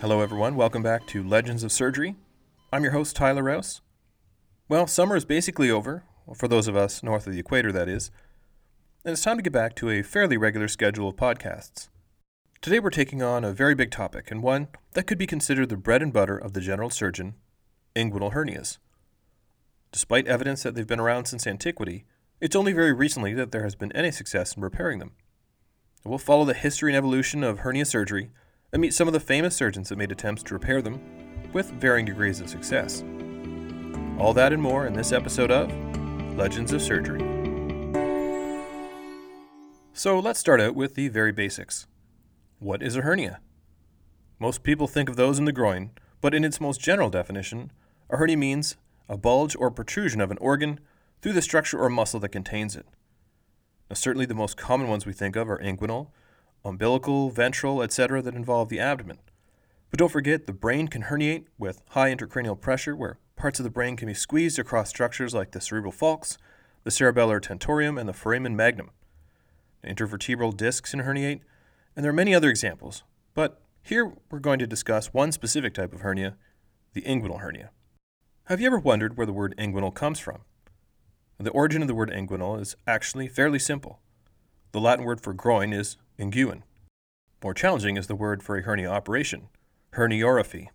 Hello, 0.00 0.22
everyone. 0.22 0.56
Welcome 0.56 0.82
back 0.82 1.06
to 1.08 1.22
Legends 1.22 1.62
of 1.62 1.70
Surgery. 1.70 2.16
I'm 2.72 2.82
your 2.82 2.92
host, 2.92 3.14
Tyler 3.14 3.42
Rouse. 3.42 3.82
Well, 4.66 4.86
summer 4.86 5.14
is 5.14 5.26
basically 5.26 5.70
over, 5.70 6.04
for 6.34 6.48
those 6.48 6.66
of 6.68 6.74
us 6.74 7.02
north 7.02 7.26
of 7.26 7.34
the 7.34 7.38
equator, 7.38 7.70
that 7.70 7.86
is, 7.86 8.10
and 9.04 9.12
it's 9.12 9.22
time 9.22 9.36
to 9.36 9.42
get 9.42 9.52
back 9.52 9.76
to 9.76 9.90
a 9.90 10.00
fairly 10.00 10.38
regular 10.38 10.68
schedule 10.68 11.10
of 11.10 11.16
podcasts. 11.16 11.90
Today, 12.62 12.78
we're 12.78 12.88
taking 12.88 13.22
on 13.22 13.44
a 13.44 13.52
very 13.52 13.74
big 13.74 13.90
topic, 13.90 14.30
and 14.30 14.42
one 14.42 14.68
that 14.94 15.06
could 15.06 15.18
be 15.18 15.26
considered 15.26 15.68
the 15.68 15.76
bread 15.76 16.00
and 16.00 16.14
butter 16.14 16.38
of 16.38 16.54
the 16.54 16.62
general 16.62 16.88
surgeon 16.88 17.34
inguinal 17.94 18.32
hernias. 18.32 18.78
Despite 19.92 20.26
evidence 20.26 20.62
that 20.62 20.74
they've 20.74 20.86
been 20.86 20.98
around 20.98 21.26
since 21.26 21.46
antiquity, 21.46 22.06
it's 22.40 22.56
only 22.56 22.72
very 22.72 22.94
recently 22.94 23.34
that 23.34 23.52
there 23.52 23.64
has 23.64 23.74
been 23.74 23.92
any 23.92 24.12
success 24.12 24.56
in 24.56 24.62
repairing 24.62 24.98
them. 24.98 25.12
We'll 26.06 26.16
follow 26.16 26.46
the 26.46 26.54
history 26.54 26.90
and 26.90 26.96
evolution 26.96 27.44
of 27.44 27.58
hernia 27.58 27.84
surgery 27.84 28.30
and 28.72 28.80
meet 28.80 28.94
some 28.94 29.08
of 29.08 29.12
the 29.12 29.20
famous 29.20 29.56
surgeons 29.56 29.88
that 29.88 29.98
made 29.98 30.12
attempts 30.12 30.42
to 30.44 30.54
repair 30.54 30.80
them 30.80 31.00
with 31.52 31.70
varying 31.72 32.06
degrees 32.06 32.40
of 32.40 32.48
success. 32.48 33.02
All 34.18 34.32
that 34.34 34.52
and 34.52 34.62
more 34.62 34.86
in 34.86 34.92
this 34.92 35.12
episode 35.12 35.50
of 35.50 35.70
Legends 36.36 36.72
of 36.72 36.82
Surgery. 36.82 37.20
So 39.92 40.18
let's 40.18 40.40
start 40.40 40.60
out 40.60 40.74
with 40.74 40.94
the 40.94 41.08
very 41.08 41.32
basics. 41.32 41.86
What 42.58 42.82
is 42.82 42.96
a 42.96 43.02
hernia? 43.02 43.40
Most 44.38 44.62
people 44.62 44.86
think 44.86 45.08
of 45.08 45.16
those 45.16 45.38
in 45.38 45.44
the 45.44 45.52
groin, 45.52 45.90
but 46.20 46.34
in 46.34 46.44
its 46.44 46.60
most 46.60 46.80
general 46.80 47.10
definition, 47.10 47.72
a 48.08 48.16
hernia 48.16 48.36
means 48.36 48.76
a 49.08 49.16
bulge 49.16 49.56
or 49.56 49.70
protrusion 49.70 50.20
of 50.20 50.30
an 50.30 50.38
organ 50.38 50.80
through 51.20 51.32
the 51.32 51.42
structure 51.42 51.78
or 51.78 51.90
muscle 51.90 52.20
that 52.20 52.30
contains 52.30 52.76
it. 52.76 52.86
Now, 53.90 53.94
certainly 53.94 54.26
the 54.26 54.34
most 54.34 54.56
common 54.56 54.88
ones 54.88 55.04
we 55.04 55.12
think 55.12 55.36
of 55.36 55.50
are 55.50 55.58
inguinal, 55.58 56.08
umbilical, 56.64 57.30
ventral, 57.30 57.82
etc., 57.82 58.22
that 58.22 58.34
involve 58.34 58.68
the 58.68 58.80
abdomen. 58.80 59.18
But 59.90 59.98
don't 59.98 60.12
forget, 60.12 60.46
the 60.46 60.52
brain 60.52 60.88
can 60.88 61.04
herniate 61.04 61.46
with 61.58 61.82
high 61.90 62.14
intracranial 62.14 62.60
pressure, 62.60 62.94
where 62.94 63.18
parts 63.36 63.58
of 63.58 63.64
the 63.64 63.70
brain 63.70 63.96
can 63.96 64.06
be 64.06 64.14
squeezed 64.14 64.58
across 64.58 64.88
structures 64.88 65.34
like 65.34 65.50
the 65.50 65.60
cerebral 65.60 65.92
falx, 65.92 66.36
the 66.84 66.90
cerebellar 66.90 67.40
tentorium, 67.40 67.98
and 67.98 68.08
the 68.08 68.12
foramen 68.12 68.54
magnum. 68.54 68.90
Intervertebral 69.84 70.56
discs 70.56 70.90
can 70.90 71.00
herniate, 71.00 71.40
and 71.96 72.04
there 72.04 72.10
are 72.10 72.14
many 72.14 72.34
other 72.34 72.50
examples, 72.50 73.02
but 73.34 73.62
here 73.82 74.12
we're 74.30 74.38
going 74.38 74.58
to 74.58 74.66
discuss 74.66 75.12
one 75.12 75.32
specific 75.32 75.74
type 75.74 75.92
of 75.92 76.02
hernia, 76.02 76.36
the 76.92 77.02
inguinal 77.02 77.40
hernia. 77.40 77.70
Have 78.44 78.60
you 78.60 78.66
ever 78.66 78.78
wondered 78.78 79.16
where 79.16 79.26
the 79.26 79.32
word 79.32 79.54
inguinal 79.58 79.94
comes 79.94 80.20
from? 80.20 80.42
The 81.38 81.50
origin 81.50 81.80
of 81.80 81.88
the 81.88 81.94
word 81.94 82.10
inguinal 82.10 82.60
is 82.60 82.76
actually 82.86 83.26
fairly 83.26 83.58
simple. 83.58 84.00
The 84.72 84.80
Latin 84.80 85.04
word 85.04 85.20
for 85.20 85.32
groin 85.32 85.72
is 85.72 85.96
inguine. 86.18 86.62
More 87.42 87.54
challenging 87.54 87.96
is 87.96 88.06
the 88.06 88.14
word 88.14 88.42
for 88.42 88.56
a 88.56 88.62
hernia 88.62 88.88
operation, 88.88 89.48
herniorrhaphy. 89.94 90.68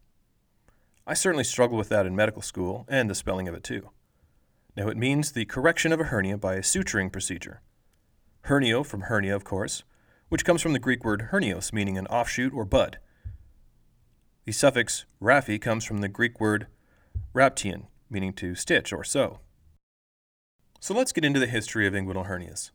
I 1.07 1.13
certainly 1.13 1.43
struggled 1.43 1.77
with 1.77 1.89
that 1.89 2.05
in 2.05 2.15
medical 2.15 2.41
school 2.41 2.85
and 2.89 3.09
the 3.09 3.15
spelling 3.15 3.47
of 3.47 3.55
it 3.55 3.63
too. 3.63 3.91
Now 4.75 4.89
it 4.89 4.97
means 4.97 5.31
the 5.31 5.45
correction 5.45 5.93
of 5.93 6.01
a 6.01 6.05
hernia 6.05 6.37
by 6.37 6.55
a 6.55 6.61
suturing 6.61 7.11
procedure. 7.11 7.61
Hernio 8.47 8.85
from 8.85 9.01
hernia, 9.01 9.35
of 9.35 9.45
course, 9.45 9.83
which 10.27 10.43
comes 10.43 10.61
from 10.61 10.73
the 10.73 10.79
Greek 10.79 11.05
word 11.05 11.29
hernios, 11.31 11.71
meaning 11.71 11.97
an 11.97 12.07
offshoot 12.07 12.53
or 12.53 12.65
bud. 12.65 12.97
The 14.43 14.51
suffix 14.51 15.05
raphy 15.21 15.61
comes 15.61 15.85
from 15.85 15.99
the 15.99 16.09
Greek 16.09 16.41
word 16.41 16.67
rhaptein, 17.33 17.87
meaning 18.09 18.33
to 18.33 18.55
stitch 18.55 18.91
or 18.91 19.03
sew. 19.03 19.39
So 20.81 20.93
let's 20.93 21.13
get 21.13 21.23
into 21.23 21.39
the 21.39 21.47
history 21.47 21.87
of 21.87 21.93
inguinal 21.93 22.27
hernias. 22.27 22.71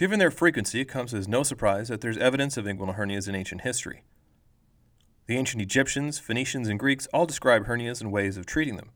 Given 0.00 0.18
their 0.18 0.30
frequency, 0.30 0.80
it 0.80 0.88
comes 0.88 1.12
as 1.12 1.28
no 1.28 1.42
surprise 1.42 1.88
that 1.88 2.00
there's 2.00 2.16
evidence 2.16 2.56
of 2.56 2.64
inguinal 2.64 2.96
hernias 2.96 3.28
in 3.28 3.34
ancient 3.34 3.60
history. 3.60 4.02
The 5.26 5.36
ancient 5.36 5.60
Egyptians, 5.60 6.18
Phoenicians, 6.18 6.68
and 6.68 6.80
Greeks 6.80 7.06
all 7.12 7.26
describe 7.26 7.66
hernias 7.66 8.00
and 8.00 8.10
ways 8.10 8.38
of 8.38 8.46
treating 8.46 8.76
them. 8.76 8.92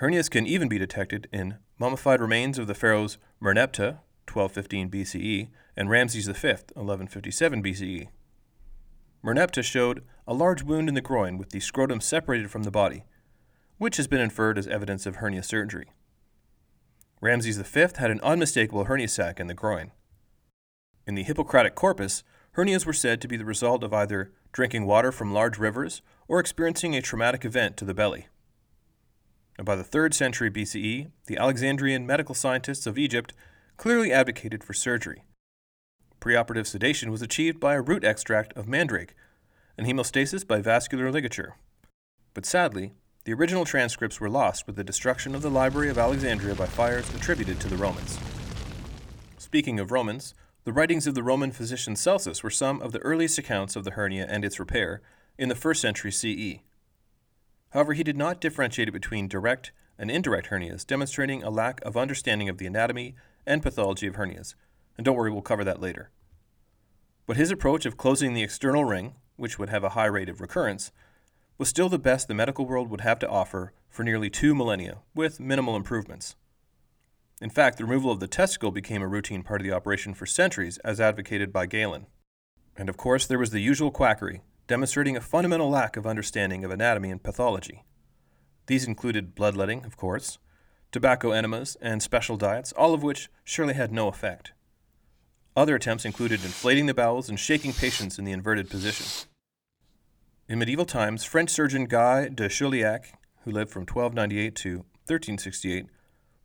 Hernias 0.00 0.30
can 0.30 0.46
even 0.46 0.68
be 0.70 0.78
detected 0.78 1.28
in 1.30 1.58
mummified 1.78 2.22
remains 2.22 2.58
of 2.58 2.66
the 2.66 2.72
pharaohs 2.72 3.18
Merneptah, 3.42 3.98
1215 4.26 4.88
BCE, 4.88 5.48
and 5.76 5.90
Ramses 5.90 6.24
V, 6.26 6.48
1157 6.48 7.62
BCE. 7.62 8.08
Merneptah 9.22 9.62
showed 9.62 10.02
a 10.26 10.32
large 10.32 10.62
wound 10.62 10.88
in 10.88 10.94
the 10.94 11.02
groin 11.02 11.36
with 11.36 11.50
the 11.50 11.60
scrotum 11.60 12.00
separated 12.00 12.50
from 12.50 12.62
the 12.62 12.70
body, 12.70 13.04
which 13.76 13.98
has 13.98 14.08
been 14.08 14.22
inferred 14.22 14.56
as 14.56 14.66
evidence 14.66 15.04
of 15.04 15.16
hernia 15.16 15.42
surgery. 15.42 15.92
Ramses 17.20 17.58
V 17.58 17.80
had 17.98 18.10
an 18.10 18.20
unmistakable 18.22 18.84
hernia 18.84 19.06
sac 19.06 19.38
in 19.38 19.46
the 19.46 19.52
groin. 19.52 19.92
In 21.06 21.14
the 21.14 21.22
Hippocratic 21.22 21.74
corpus, 21.74 22.22
hernias 22.56 22.86
were 22.86 22.92
said 22.92 23.20
to 23.20 23.28
be 23.28 23.36
the 23.36 23.44
result 23.44 23.82
of 23.82 23.92
either 23.92 24.32
drinking 24.52 24.86
water 24.86 25.12
from 25.12 25.32
large 25.32 25.58
rivers 25.58 26.02
or 26.28 26.40
experiencing 26.40 26.94
a 26.94 27.02
traumatic 27.02 27.44
event 27.44 27.76
to 27.76 27.84
the 27.84 27.94
belly. 27.94 28.26
By 29.62 29.76
the 29.76 29.84
3rd 29.84 30.14
century 30.14 30.50
BCE, 30.50 31.10
the 31.26 31.36
Alexandrian 31.36 32.06
medical 32.06 32.34
scientists 32.34 32.86
of 32.86 32.96
Egypt 32.96 33.34
clearly 33.76 34.12
advocated 34.12 34.64
for 34.64 34.72
surgery. 34.72 35.22
Preoperative 36.20 36.66
sedation 36.66 37.10
was 37.10 37.22
achieved 37.22 37.60
by 37.60 37.74
a 37.74 37.80
root 37.80 38.04
extract 38.04 38.52
of 38.54 38.68
mandrake 38.68 39.14
and 39.76 39.86
hemostasis 39.86 40.46
by 40.46 40.60
vascular 40.60 41.10
ligature. 41.10 41.56
But 42.34 42.46
sadly, 42.46 42.92
the 43.24 43.32
original 43.32 43.64
transcripts 43.64 44.20
were 44.20 44.30
lost 44.30 44.66
with 44.66 44.76
the 44.76 44.84
destruction 44.84 45.34
of 45.34 45.42
the 45.42 45.50
Library 45.50 45.88
of 45.88 45.98
Alexandria 45.98 46.54
by 46.54 46.66
fires 46.66 47.12
attributed 47.14 47.60
to 47.60 47.68
the 47.68 47.76
Romans. 47.76 48.18
Speaking 49.38 49.80
of 49.80 49.90
Romans, 49.90 50.34
the 50.64 50.72
writings 50.72 51.06
of 51.06 51.14
the 51.14 51.22
Roman 51.22 51.52
physician 51.52 51.96
Celsus 51.96 52.42
were 52.42 52.50
some 52.50 52.82
of 52.82 52.92
the 52.92 52.98
earliest 52.98 53.38
accounts 53.38 53.76
of 53.76 53.84
the 53.84 53.92
hernia 53.92 54.26
and 54.28 54.44
its 54.44 54.60
repair 54.60 55.00
in 55.38 55.48
the 55.48 55.54
first 55.54 55.80
century 55.80 56.12
CE. 56.12 56.60
However, 57.70 57.94
he 57.94 58.02
did 58.02 58.16
not 58.16 58.40
differentiate 58.40 58.92
between 58.92 59.26
direct 59.26 59.72
and 59.98 60.10
indirect 60.10 60.48
hernias, 60.48 60.86
demonstrating 60.86 61.42
a 61.42 61.50
lack 61.50 61.80
of 61.82 61.96
understanding 61.96 62.48
of 62.48 62.58
the 62.58 62.66
anatomy 62.66 63.14
and 63.46 63.62
pathology 63.62 64.06
of 64.06 64.16
hernias. 64.16 64.54
And 64.98 65.04
don't 65.04 65.16
worry, 65.16 65.30
we'll 65.30 65.40
cover 65.40 65.64
that 65.64 65.80
later. 65.80 66.10
But 67.26 67.36
his 67.36 67.50
approach 67.50 67.86
of 67.86 67.96
closing 67.96 68.34
the 68.34 68.42
external 68.42 68.84
ring, 68.84 69.14
which 69.36 69.58
would 69.58 69.70
have 69.70 69.84
a 69.84 69.90
high 69.90 70.06
rate 70.06 70.28
of 70.28 70.40
recurrence, 70.40 70.92
was 71.56 71.68
still 71.68 71.88
the 71.88 71.98
best 71.98 72.28
the 72.28 72.34
medical 72.34 72.66
world 72.66 72.90
would 72.90 73.02
have 73.02 73.18
to 73.20 73.28
offer 73.28 73.72
for 73.88 74.02
nearly 74.02 74.28
two 74.28 74.54
millennia, 74.54 74.98
with 75.14 75.40
minimal 75.40 75.76
improvements. 75.76 76.36
In 77.40 77.50
fact, 77.50 77.78
the 77.78 77.84
removal 77.84 78.10
of 78.10 78.20
the 78.20 78.28
testicle 78.28 78.70
became 78.70 79.00
a 79.00 79.08
routine 79.08 79.42
part 79.42 79.60
of 79.60 79.66
the 79.66 79.72
operation 79.72 80.12
for 80.12 80.26
centuries, 80.26 80.78
as 80.78 81.00
advocated 81.00 81.52
by 81.52 81.66
Galen. 81.66 82.06
And 82.76 82.88
of 82.88 82.96
course, 82.96 83.26
there 83.26 83.38
was 83.38 83.50
the 83.50 83.60
usual 83.60 83.90
quackery, 83.90 84.42
demonstrating 84.66 85.16
a 85.16 85.20
fundamental 85.20 85.70
lack 85.70 85.96
of 85.96 86.06
understanding 86.06 86.64
of 86.64 86.70
anatomy 86.70 87.10
and 87.10 87.22
pathology. 87.22 87.84
These 88.66 88.86
included 88.86 89.34
bloodletting, 89.34 89.84
of 89.84 89.96
course, 89.96 90.38
tobacco 90.92 91.30
enemas, 91.30 91.76
and 91.80 92.02
special 92.02 92.36
diets, 92.36 92.72
all 92.72 92.94
of 92.94 93.02
which 93.02 93.30
surely 93.44 93.74
had 93.74 93.92
no 93.92 94.08
effect. 94.08 94.52
Other 95.56 95.76
attempts 95.76 96.04
included 96.04 96.44
inflating 96.44 96.86
the 96.86 96.94
bowels 96.94 97.28
and 97.28 97.38
shaking 97.38 97.72
patients 97.72 98.18
in 98.18 98.24
the 98.24 98.32
inverted 98.32 98.68
position. 98.68 99.06
In 100.48 100.58
medieval 100.58 100.84
times, 100.84 101.24
French 101.24 101.50
surgeon 101.50 101.86
Guy 101.86 102.28
de 102.28 102.48
Chauliac, 102.48 103.12
who 103.44 103.50
lived 103.50 103.70
from 103.70 103.82
1298 103.82 104.54
to 104.56 104.76
1368, 105.06 105.86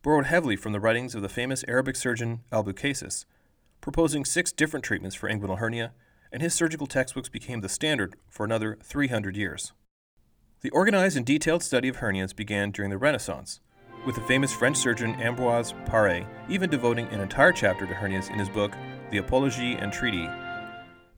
borrowed 0.06 0.26
heavily 0.26 0.54
from 0.54 0.70
the 0.70 0.78
writings 0.78 1.16
of 1.16 1.22
the 1.22 1.28
famous 1.28 1.64
Arabic 1.66 1.96
surgeon 1.96 2.38
Albucasis, 2.52 3.24
proposing 3.80 4.24
six 4.24 4.52
different 4.52 4.84
treatments 4.84 5.16
for 5.16 5.28
inguinal 5.28 5.58
hernia, 5.58 5.90
and 6.30 6.40
his 6.40 6.54
surgical 6.54 6.86
textbooks 6.86 7.28
became 7.28 7.60
the 7.60 7.68
standard 7.68 8.14
for 8.30 8.44
another 8.46 8.78
300 8.84 9.36
years. 9.36 9.72
The 10.60 10.70
organized 10.70 11.16
and 11.16 11.26
detailed 11.26 11.64
study 11.64 11.88
of 11.88 11.96
hernias 11.96 12.36
began 12.36 12.70
during 12.70 12.92
the 12.92 12.98
Renaissance, 12.98 13.58
with 14.06 14.14
the 14.14 14.20
famous 14.20 14.52
French 14.52 14.76
surgeon 14.76 15.16
Ambroise 15.16 15.74
Paré 15.88 16.24
even 16.48 16.70
devoting 16.70 17.08
an 17.08 17.20
entire 17.20 17.50
chapter 17.50 17.84
to 17.84 17.92
hernias 17.92 18.30
in 18.30 18.38
his 18.38 18.48
book, 18.48 18.76
The 19.10 19.18
Apologie 19.18 19.82
and 19.82 19.92
Treaty, 19.92 20.28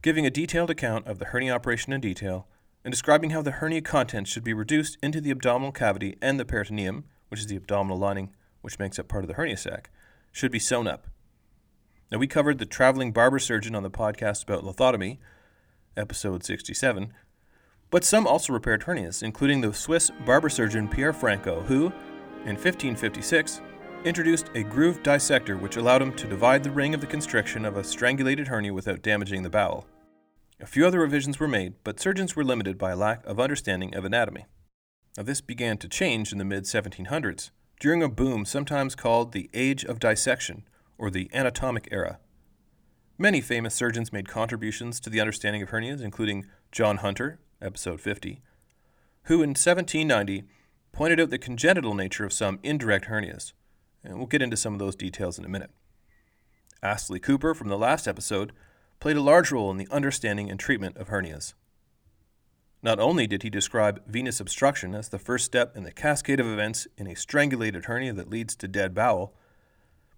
giving 0.01 0.25
a 0.25 0.31
detailed 0.31 0.71
account 0.71 1.05
of 1.05 1.19
the 1.19 1.25
hernia 1.25 1.53
operation 1.53 1.93
in 1.93 2.01
detail 2.01 2.47
and 2.83 2.91
describing 2.91 3.29
how 3.29 3.43
the 3.43 3.51
hernia 3.51 3.81
contents 3.81 4.31
should 4.31 4.43
be 4.43 4.53
reduced 4.53 4.97
into 5.03 5.21
the 5.21 5.29
abdominal 5.29 5.71
cavity 5.71 6.17
and 6.23 6.39
the 6.39 6.45
peritoneum, 6.45 7.03
which 7.27 7.41
is 7.41 7.45
the 7.45 7.55
abdominal 7.55 7.99
lining 7.99 8.31
which 8.61 8.79
makes 8.79 8.99
up 8.99 9.07
part 9.07 9.23
of 9.23 9.27
the 9.27 9.35
hernia 9.35 9.57
sac, 9.57 9.89
should 10.31 10.51
be 10.51 10.59
sewn 10.59 10.87
up. 10.87 11.07
Now, 12.11 12.17
we 12.17 12.27
covered 12.27 12.57
the 12.57 12.65
traveling 12.65 13.11
barber 13.11 13.39
surgeon 13.39 13.75
on 13.75 13.83
the 13.83 13.91
podcast 13.91 14.43
about 14.43 14.63
lithotomy, 14.63 15.19
episode 15.95 16.43
67, 16.43 17.13
but 17.91 18.03
some 18.03 18.27
also 18.27 18.53
repaired 18.53 18.83
hernias, 18.83 19.21
including 19.23 19.61
the 19.61 19.73
Swiss 19.73 20.11
barber 20.25 20.49
surgeon 20.49 20.87
Pierre 20.87 21.13
Franco, 21.13 21.61
who, 21.61 21.87
in 22.45 22.55
1556, 22.55 23.61
introduced 24.05 24.49
a 24.55 24.63
grooved 24.63 25.03
dissector 25.03 25.57
which 25.57 25.75
allowed 25.75 26.01
him 26.01 26.13
to 26.13 26.27
divide 26.27 26.63
the 26.63 26.71
ring 26.71 26.93
of 26.93 27.01
the 27.01 27.07
constriction 27.07 27.65
of 27.65 27.77
a 27.77 27.83
strangulated 27.83 28.47
hernia 28.47 28.73
without 28.73 29.01
damaging 29.01 29.43
the 29.43 29.49
bowel. 29.49 29.85
A 30.61 30.65
few 30.65 30.85
other 30.85 30.99
revisions 30.99 31.39
were 31.39 31.47
made, 31.47 31.75
but 31.83 31.99
surgeons 31.99 32.35
were 32.35 32.43
limited 32.43 32.77
by 32.77 32.91
a 32.91 32.95
lack 32.95 33.25
of 33.25 33.39
understanding 33.39 33.95
of 33.95 34.05
anatomy. 34.05 34.45
Now, 35.17 35.23
this 35.23 35.41
began 35.41 35.77
to 35.77 35.89
change 35.89 36.31
in 36.31 36.37
the 36.37 36.45
mid 36.45 36.63
1700s, 36.63 37.51
during 37.79 38.03
a 38.03 38.09
boom 38.09 38.43
sometimes 38.45 38.93
called 38.93 39.31
the 39.31 39.49
Age 39.53 39.85
of 39.85 39.99
Dissection, 39.99 40.63
or 40.97 41.09
the 41.09 41.29
Anatomic 41.33 41.87
Era. 41.91 42.19
Many 43.17 43.39
famous 43.39 43.73
surgeons 43.73 44.11
made 44.11 44.27
contributions 44.27 44.99
to 44.99 45.09
the 45.09 45.21
understanding 45.21 45.61
of 45.61 45.69
hernias, 45.69 46.01
including 46.01 46.45
John 46.71 46.97
Hunter, 46.97 47.39
episode 47.61 48.01
50, 48.01 48.41
who 49.23 49.35
in 49.35 49.49
1790 49.49 50.43
pointed 50.91 51.19
out 51.19 51.29
the 51.29 51.37
congenital 51.37 51.93
nature 51.93 52.25
of 52.25 52.33
some 52.33 52.59
indirect 52.63 53.05
hernias. 53.05 53.53
And 54.03 54.17
we'll 54.17 54.27
get 54.27 54.41
into 54.41 54.57
some 54.57 54.73
of 54.73 54.79
those 54.79 54.95
details 54.95 55.37
in 55.37 55.45
a 55.45 55.49
minute. 55.49 55.71
Astley 56.81 57.19
Cooper 57.19 57.53
from 57.53 57.67
the 57.69 57.77
last 57.77 58.07
episode 58.07 58.51
played 58.99 59.17
a 59.17 59.21
large 59.21 59.51
role 59.51 59.71
in 59.71 59.77
the 59.77 59.87
understanding 59.91 60.49
and 60.49 60.59
treatment 60.59 60.97
of 60.97 61.09
hernias. 61.09 61.53
Not 62.81 62.99
only 62.99 63.27
did 63.27 63.43
he 63.43 63.49
describe 63.49 64.01
venous 64.07 64.39
obstruction 64.39 64.95
as 64.95 65.09
the 65.09 65.19
first 65.19 65.45
step 65.45 65.75
in 65.75 65.83
the 65.83 65.91
cascade 65.91 66.39
of 66.39 66.47
events 66.47 66.87
in 66.97 67.07
a 67.07 67.15
strangulated 67.15 67.85
hernia 67.85 68.13
that 68.13 68.29
leads 68.29 68.55
to 68.55 68.67
dead 68.67 68.95
bowel, 68.95 69.33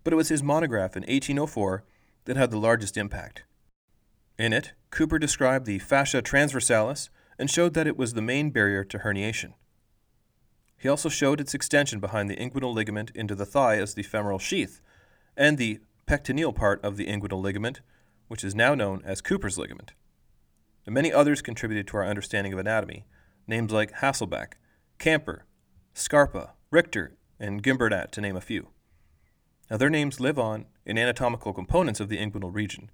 but 0.04 0.13
it 0.13 0.16
was 0.16 0.30
his 0.30 0.44
monograph 0.44 0.96
in 0.96 1.02
1804 1.02 1.84
that 2.25 2.38
had 2.38 2.52
the 2.52 2.60
largest 2.60 2.98
impact. 2.98 3.44
In 4.38 4.54
it, 4.54 4.74
Cooper 4.92 5.18
described 5.18 5.66
the 5.66 5.80
fascia 5.80 6.22
transversalis 6.22 7.10
and 7.40 7.50
showed 7.50 7.74
that 7.74 7.88
it 7.88 7.98
was 7.98 8.13
the 8.13 8.22
main 8.22 8.52
barrier 8.52 8.84
to 8.84 9.00
herniation. 9.00 9.54
He 10.78 10.88
also 10.88 11.10
showed 11.10 11.40
its 11.40 11.54
extension 11.54 12.00
behind 12.00 12.30
the 12.30 12.36
inguinal 12.36 12.74
ligament 12.74 13.12
into 13.16 13.36
the 13.36 13.46
thigh 13.46 13.78
as 13.78 13.94
the 13.94 14.04
femoral 14.04 14.40
sheath, 14.40 14.81
and 15.36 15.58
the 15.58 15.80
pectineal 16.06 16.54
part 16.54 16.84
of 16.84 16.98
the 16.98 17.06
inguinal 17.06 17.42
ligament, 17.42 17.81
which 18.28 18.44
is 18.44 18.56
now 18.56 18.75
known 18.75 19.02
as 19.06 19.22
Cooper's 19.22 19.58
ligament. 19.58 19.94
And 20.86 20.94
many 20.94 21.13
others 21.13 21.42
contributed 21.42 21.88
to 21.88 21.98
our 21.98 22.06
understanding 22.06 22.54
of 22.54 22.60
anatomy, 22.60 23.06
names 23.48 23.72
like 23.72 23.94
Hesselbach, 23.94 24.54
Camper, 24.98 25.45
Scarpa, 25.94 26.54
Richter, 26.72 27.18
and 27.39 27.62
Gimbernat, 27.62 28.12
to 28.12 28.22
name 28.22 28.36
a 28.36 28.42
few. 28.42 28.69
Now, 29.69 29.78
their 29.78 29.89
names 29.89 30.19
live 30.19 30.38
on 30.38 30.66
in 30.86 30.98
anatomical 30.98 31.54
components 31.54 32.00
of 32.00 32.10
the 32.10 32.18
inguinal 32.18 32.54
region, 32.54 32.92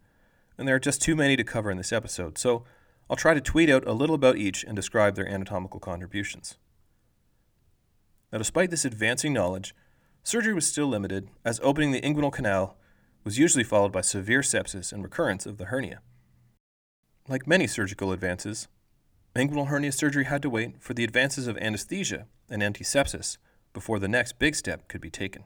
and 0.58 0.68
there 0.68 0.76
are 0.76 0.80
just 0.80 1.02
too 1.02 1.16
many 1.16 1.36
to 1.36 1.44
cover 1.44 1.72
in 1.72 1.78
this 1.78 1.94
episode, 1.94 2.38
so 2.38 2.64
I'll 3.10 3.16
try 3.16 3.34
to 3.34 3.42
tweet 3.42 3.70
out 3.70 3.88
a 3.88 3.94
little 3.94 4.16
about 4.16 4.38
each 4.38 4.64
and 4.64 4.76
describe 4.76 5.16
their 5.16 5.28
anatomical 5.28 5.80
contributions. 5.80 6.58
Now, 8.32 8.38
despite 8.38 8.70
this 8.70 8.86
advancing 8.86 9.34
knowledge, 9.34 9.74
surgery 10.24 10.54
was 10.54 10.68
still 10.68 10.88
limited, 10.88 11.30
as 11.46 11.62
opening 11.64 11.92
the 11.92 12.02
inguinal 12.02 12.34
canal 12.34 12.78
was 13.24 13.40
usually 13.40 13.64
followed 13.64 13.92
by 13.92 14.02
severe 14.02 14.42
sepsis 14.42 14.92
and 14.92 15.04
recurrence 15.04 15.46
of 15.46 15.58
the 15.58 15.66
hernia. 15.66 16.02
Like 17.30 17.46
many 17.46 17.68
surgical 17.68 18.14
advances, 18.14 18.70
inguinal 19.36 19.68
hernia 19.68 19.92
surgery 19.92 20.24
had 20.24 20.42
to 20.44 20.50
wait 20.50 20.82
for 20.82 20.94
the 20.94 21.04
advances 21.04 21.46
of 21.46 21.58
anesthesia 21.58 22.26
and 22.50 22.64
antisepsis 22.64 23.38
before 23.74 24.00
the 24.00 24.08
next 24.08 24.40
big 24.40 24.56
step 24.56 24.88
could 24.88 25.02
be 25.02 25.10
taken. 25.10 25.44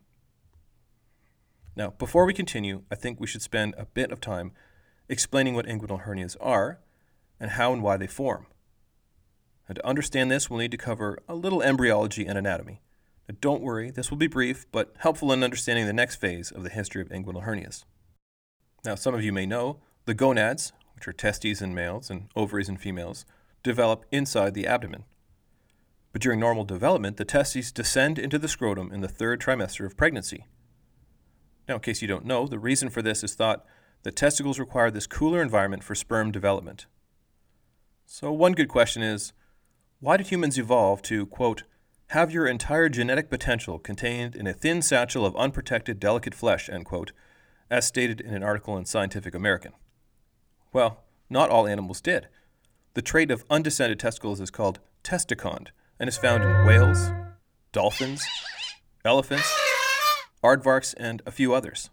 Now, 1.75 1.89
before 1.89 2.25
we 2.25 2.36
continue, 2.36 2.83
I 2.92 2.95
think 2.95 3.19
we 3.19 3.25
should 3.25 3.42
spend 3.42 3.74
a 3.78 3.86
bit 3.86 4.12
of 4.12 4.22
time 4.22 4.51
explaining 5.10 5.56
what 5.56 5.66
inguinal 5.66 6.04
hernias 6.04 6.38
are 6.39 6.80
and 7.39 7.51
how 7.51 7.74
and 7.74 7.81
why 7.81 7.98
they 7.98 8.07
form. 8.07 8.45
And 9.68 9.77
to 9.77 9.88
understand 9.88 10.30
this, 10.30 10.50
we'll 10.50 10.60
need 10.60 10.72
to 10.72 10.77
cover 10.77 11.18
a 11.27 11.34
little 11.34 11.63
embryology 11.63 12.27
and 12.27 12.38
anatomy. 12.38 12.81
Now, 13.27 13.38
don't 13.42 13.63
worry, 13.63 13.89
this 13.89 14.12
will 14.12 14.18
be 14.18 14.27
brief, 14.27 14.68
but 14.72 14.94
helpful 15.00 15.31
in 15.31 15.44
understanding 15.44 15.88
the 15.88 15.94
next 15.94 16.18
phase 16.18 16.51
of 16.51 16.62
the 16.62 16.69
history 16.69 17.01
of 17.01 17.10
inguinal 17.10 17.45
hernias. 17.45 17.86
Now, 18.86 18.94
some 18.94 19.16
of 19.16 19.24
you 19.24 19.34
may 19.34 19.48
know 19.48 19.80
the 20.06 20.13
gonads, 20.13 20.74
which 21.01 21.07
are 21.07 21.18
testes 21.18 21.63
in 21.63 21.74
males 21.74 22.12
and 22.12 22.27
ovaries 22.36 22.69
in 22.69 22.77
females, 22.77 23.25
develop 23.63 24.06
inside 24.12 24.53
the 24.53 24.68
abdomen. 24.68 25.03
But 26.12 26.21
during 26.21 26.39
normal 26.39 26.63
development, 26.63 27.18
the 27.18 27.25
testes 27.25 27.71
descend 27.71 28.19
into 28.19 28.38
the 28.38 28.48
scrotum 28.48 28.92
in 28.92 29.01
the 29.01 29.07
third 29.07 29.42
trimester 29.42 29.83
of 29.83 29.98
pregnancy. 29.98 30.45
Now, 31.68 31.75
in 31.75 31.81
case 31.81 32.03
you 32.03 32.07
don't 32.07 32.25
know, 32.25 32.45
the 32.45 32.59
reason 32.59 32.92
for 32.92 33.01
this 33.01 33.24
is 33.24 33.33
thought 33.33 33.65
that 34.03 34.15
testicles 34.15 34.59
require 34.59 34.92
this 34.92 35.07
cooler 35.07 35.42
environment 35.42 35.83
for 35.83 35.95
sperm 35.95 36.31
development. 36.31 36.86
So, 38.06 38.31
one 38.31 38.53
good 38.53 38.69
question 38.69 39.01
is 39.01 39.33
why 40.01 40.18
did 40.18 40.27
humans 40.27 40.59
evolve 40.59 41.01
to, 41.03 41.25
quote, 41.25 41.63
have 42.09 42.31
your 42.31 42.45
entire 42.45 42.89
genetic 42.89 43.27
potential 43.31 43.80
contained 43.80 44.36
in 44.36 44.45
a 44.45 44.53
thin 44.53 44.83
satchel 44.83 45.25
of 45.25 45.36
unprotected, 45.36 46.00
delicate 46.00 46.36
flesh, 46.36 46.69
end 46.69 46.86
quote, 46.86 47.12
as 47.71 47.88
stated 47.88 48.21
in 48.21 48.36
an 48.36 48.44
article 48.44 48.77
in 48.77 48.86
Scientific 48.86 49.33
American? 49.33 49.71
Well, 50.74 51.04
not 51.30 51.50
all 51.50 51.68
animals 51.68 52.02
did. 52.02 52.28
The 52.94 53.02
trait 53.02 53.32
of 53.32 53.46
undescended 53.50 54.00
testicles 54.00 54.40
is 54.40 54.52
called 54.52 54.80
testicond 55.04 55.68
and 56.00 56.08
is 56.08 56.18
found 56.18 56.44
in 56.44 56.66
whales, 56.66 57.12
dolphins, 57.72 58.26
elephants, 59.04 59.54
aardvarks, 60.44 60.94
and 60.98 61.22
a 61.26 61.32
few 61.32 61.54
others. 61.54 61.90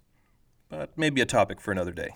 But 0.69 0.97
maybe 0.97 1.21
a 1.21 1.27
topic 1.27 1.61
for 1.61 1.73
another 1.73 1.93
day. 1.93 2.11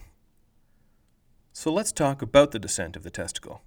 So 1.52 1.72
let's 1.72 1.92
talk 1.92 2.22
about 2.22 2.50
the 2.50 2.58
descent 2.58 2.96
of 2.96 3.02
the 3.02 3.10
testicle. 3.10 3.62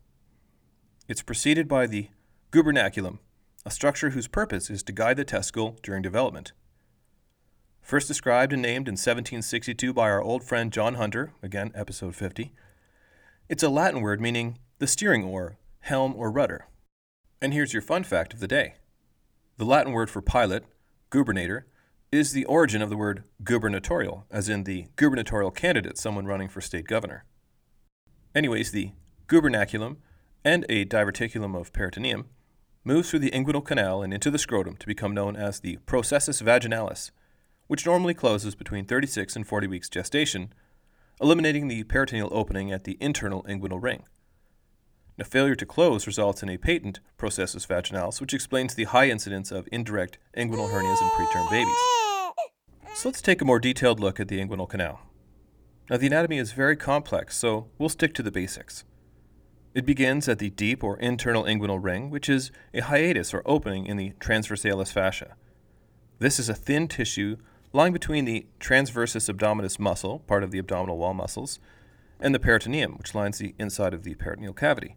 It's 1.08 1.22
preceded 1.22 1.68
by 1.68 1.88
the 1.88 2.10
gubernaculum, 2.52 3.20
a 3.66 3.72
structure 3.72 4.12
whose 4.12 4.28
purpose 4.28 4.70
is 4.70 4.84
to 4.84 4.92
guide 4.92 5.18
the 5.18 5.26
testicle 5.26 5.78
during 5.84 6.02
development. 6.02 6.52
First 7.82 8.08
described 8.08 8.54
and 8.54 8.62
named 8.62 8.88
in 8.88 8.94
1762 8.94 9.94
by 9.94 10.10
our 10.10 10.22
old 10.22 10.44
friend 10.44 10.74
John 10.74 10.96
Hunter, 10.96 11.34
again, 11.44 11.72
episode 11.76 12.16
50, 12.16 12.52
it's 13.48 13.64
a 13.64 13.70
Latin 13.70 14.02
word 14.02 14.20
meaning 14.20 14.58
the 14.80 14.88
steering 14.88 15.24
oar, 15.24 15.58
helm, 15.82 16.16
or 16.16 16.32
rudder. 16.32 16.68
And 17.42 17.54
here's 17.54 17.74
your 17.74 17.82
fun 17.82 18.04
fact 18.04 18.34
of 18.34 18.40
the 18.40 18.48
day 18.48 18.76
the 19.58 19.66
Latin 19.66 19.94
word 19.94 20.10
for 20.10 20.22
pilot, 20.22 20.66
gubernator, 21.12 21.64
is 22.12 22.32
the 22.32 22.46
origin 22.46 22.82
of 22.82 22.90
the 22.90 22.98
word 22.98 23.24
gubernatorial, 23.44 24.26
as 24.32 24.50
in 24.50 24.64
the 24.64 24.88
gubernatorial 24.96 25.52
candidate, 25.52 25.98
someone 25.98 26.26
running 26.26 26.50
for 26.50 26.60
state 26.60 26.88
governor. 26.88 27.24
Anyways, 28.34 28.72
the 28.72 28.92
gubernaculum 29.28 29.98
and 30.44 30.66
a 30.68 30.86
diverticulum 30.86 31.60
of 31.60 31.72
peritoneum 31.72 32.26
moves 32.84 33.10
through 33.10 33.20
the 33.20 33.32
inguinal 33.32 33.64
canal 33.64 34.02
and 34.02 34.14
into 34.14 34.32
the 34.32 34.38
scrotum 34.38 34.76
to 34.78 34.88
become 34.88 35.14
known 35.14 35.36
as 35.36 35.60
the 35.60 35.78
processus 35.86 36.42
vaginalis, 36.42 37.12
which 37.68 37.86
normally 37.86 38.14
closes 38.14 38.56
between 38.56 38.86
36 38.86 39.36
and 39.36 39.48
40 39.48 39.68
weeks 39.68 39.90
gestation 39.90 40.52
eliminating 41.22 41.68
the 41.68 41.84
peritoneal 41.84 42.30
opening 42.32 42.72
at 42.72 42.84
the 42.84 42.98
internal 43.00 43.44
inguinal 43.44 43.82
ring. 43.82 44.04
Now, 45.18 45.26
failure 45.26 45.56
to 45.56 45.66
close 45.66 46.08
results 46.08 46.44
in 46.44 46.50
a 46.50 46.58
patent 46.58 47.00
processus 47.18 47.66
vaginalis, 47.66 48.20
which 48.20 48.34
explains 48.34 48.76
the 48.76 48.84
high 48.84 49.10
incidence 49.10 49.50
of 49.52 49.70
indirect 49.72 50.18
inguinal 50.36 50.70
hernias 50.70 51.02
in 51.02 51.08
preterm 51.10 51.50
babies. 51.50 51.74
So 52.96 53.10
let's 53.10 53.22
take 53.22 53.42
a 53.42 53.46
more 53.46 53.60
detailed 53.60 54.00
look 54.00 54.20
at 54.20 54.28
the 54.28 54.40
inguinal 54.40 54.70
canal. 54.70 55.00
Now, 55.90 55.98
the 55.98 56.08
anatomy 56.08 56.38
is 56.38 56.52
very 56.52 56.76
complex, 56.76 57.38
so 57.38 57.68
we'll 57.78 57.90
stick 57.90 58.14
to 58.16 58.24
the 58.24 58.32
basics. 58.32 58.84
It 59.74 59.86
begins 59.86 60.28
at 60.28 60.40
the 60.40 60.50
deep 60.50 60.84
or 60.84 60.98
internal 60.98 61.44
inguinal 61.44 61.84
ring, 61.84 62.10
which 62.10 62.28
is 62.28 62.52
a 62.74 62.82
hiatus 62.82 63.34
or 63.34 63.42
opening 63.46 63.86
in 63.86 63.98
the 63.98 64.14
transversalis 64.20 64.92
fascia. 64.92 65.36
This 66.20 66.40
is 66.40 66.50
a 66.50 66.54
thin 66.54 66.88
tissue 66.88 67.38
lying 67.76 67.92
between 67.92 68.24
the 68.24 68.46
transversus 68.58 69.30
abdominis 69.30 69.78
muscle, 69.78 70.20
part 70.20 70.44
of 70.44 70.52
the 70.52 70.60
abdominal 70.60 70.98
wall 70.98 71.14
muscles, 71.14 71.60
and 72.22 72.34
the 72.34 72.40
peritoneum, 72.40 72.98
which 72.98 73.14
lines 73.14 73.38
the 73.38 73.54
inside 73.60 73.94
of 73.94 74.04
the 74.04 74.16
peritoneal 74.16 74.54
cavity. 74.54 74.96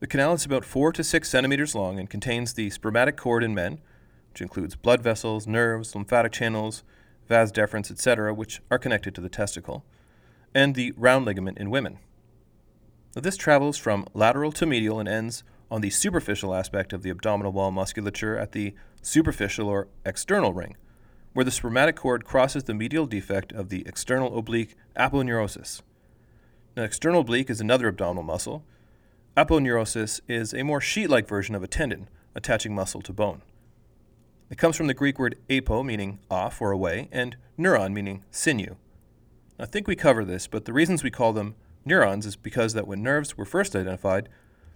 The 0.00 0.06
canal 0.06 0.32
is 0.32 0.46
about 0.46 0.64
4 0.64 0.92
to 0.92 1.04
6 1.04 1.28
centimeters 1.28 1.74
long 1.74 1.98
and 1.98 2.08
contains 2.08 2.54
the 2.54 2.70
spermatic 2.70 3.18
cord 3.18 3.44
in 3.44 3.54
men, 3.54 3.82
which 4.30 4.40
includes 4.40 4.76
blood 4.76 5.02
vessels, 5.02 5.46
nerves, 5.46 5.94
lymphatic 5.94 6.32
channels, 6.32 6.84
vas 7.28 7.52
deferens, 7.52 7.90
etc., 7.90 8.32
which 8.32 8.62
are 8.70 8.78
connected 8.78 9.14
to 9.14 9.20
the 9.20 9.28
testicle, 9.28 9.84
and 10.54 10.74
the 10.74 10.94
round 10.96 11.26
ligament 11.26 11.58
in 11.58 11.68
women. 11.70 11.98
Now, 13.14 13.20
this 13.20 13.36
travels 13.36 13.76
from 13.76 14.06
lateral 14.14 14.52
to 14.52 14.64
medial 14.64 14.98
and 14.98 15.08
ends 15.08 15.44
on 15.70 15.82
the 15.82 15.90
superficial 15.90 16.54
aspect 16.54 16.94
of 16.94 17.02
the 17.02 17.10
abdominal 17.10 17.52
wall 17.52 17.70
musculature 17.70 18.38
at 18.38 18.52
the 18.52 18.74
superficial 19.02 19.68
or 19.68 19.88
external 20.06 20.54
ring, 20.54 20.76
where 21.32 21.44
the 21.44 21.50
spermatic 21.50 21.96
cord 21.96 22.24
crosses 22.24 22.64
the 22.64 22.74
medial 22.74 23.06
defect 23.06 23.52
of 23.52 23.68
the 23.68 23.86
external 23.86 24.36
oblique 24.36 24.74
aponeurosis. 24.96 25.80
An 26.76 26.84
external 26.84 27.20
oblique 27.20 27.50
is 27.50 27.60
another 27.60 27.88
abdominal 27.88 28.22
muscle. 28.22 28.64
Aponeurosis 29.36 30.20
is 30.28 30.52
a 30.52 30.62
more 30.62 30.80
sheet 30.80 31.08
like 31.08 31.28
version 31.28 31.54
of 31.54 31.62
a 31.62 31.68
tendon, 31.68 32.08
attaching 32.34 32.74
muscle 32.74 33.02
to 33.02 33.12
bone. 33.12 33.42
It 34.50 34.58
comes 34.58 34.76
from 34.76 34.86
the 34.86 34.94
Greek 34.94 35.18
word 35.18 35.38
apo, 35.50 35.82
meaning 35.82 36.18
off 36.30 36.60
or 36.60 36.72
away, 36.72 37.08
and 37.10 37.36
neuron, 37.58 37.92
meaning 37.92 38.24
sinew. 38.30 38.76
I 39.58 39.64
think 39.64 39.86
we 39.86 39.96
cover 39.96 40.24
this, 40.24 40.46
but 40.46 40.66
the 40.66 40.72
reasons 40.72 41.02
we 41.02 41.10
call 41.10 41.32
them 41.32 41.54
neurons 41.84 42.26
is 42.26 42.36
because 42.36 42.74
that 42.74 42.86
when 42.86 43.02
nerves 43.02 43.36
were 43.36 43.44
first 43.44 43.74
identified, 43.74 44.28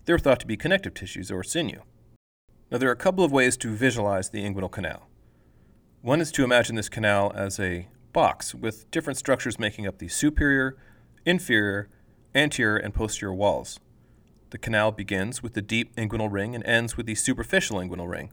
they 0.05 0.13
were 0.13 0.19
thought 0.19 0.41
to 0.41 0.47
be 0.47 0.57
connective 0.57 0.95
tissues 0.95 1.31
or 1.31 1.43
sinew. 1.43 1.83
Now, 2.71 2.79
there 2.79 2.89
are 2.89 2.93
a 2.93 2.97
couple 2.97 3.25
of 3.25 3.33
ways 3.33 3.57
to 3.59 3.75
visualize 3.75 4.31
the 4.31 4.45
inguinal 4.45 4.71
canal. 4.71 5.09
One 6.07 6.21
is 6.21 6.31
to 6.33 6.45
imagine 6.45 6.77
this 6.77 6.89
canal 6.89 7.33
as 7.35 7.59
a 7.59 7.89
box 8.13 8.55
with 8.55 8.89
different 8.93 9.19
structures 9.19 9.59
making 9.59 9.89
up 9.89 9.99
the 9.99 10.07
superior, 10.07 10.77
inferior, 11.25 11.89
anterior, 12.33 12.77
and 12.77 12.95
posterior 12.95 13.35
walls. 13.35 13.81
The 14.51 14.59
canal 14.59 14.93
begins 14.93 15.43
with 15.43 15.55
the 15.55 15.63
deep 15.63 15.97
inguinal 15.97 16.31
ring 16.31 16.55
and 16.55 16.65
ends 16.65 16.97
with 16.97 17.07
the 17.07 17.17
superficial 17.17 17.81
inguinal 17.81 18.09
ring. 18.09 18.31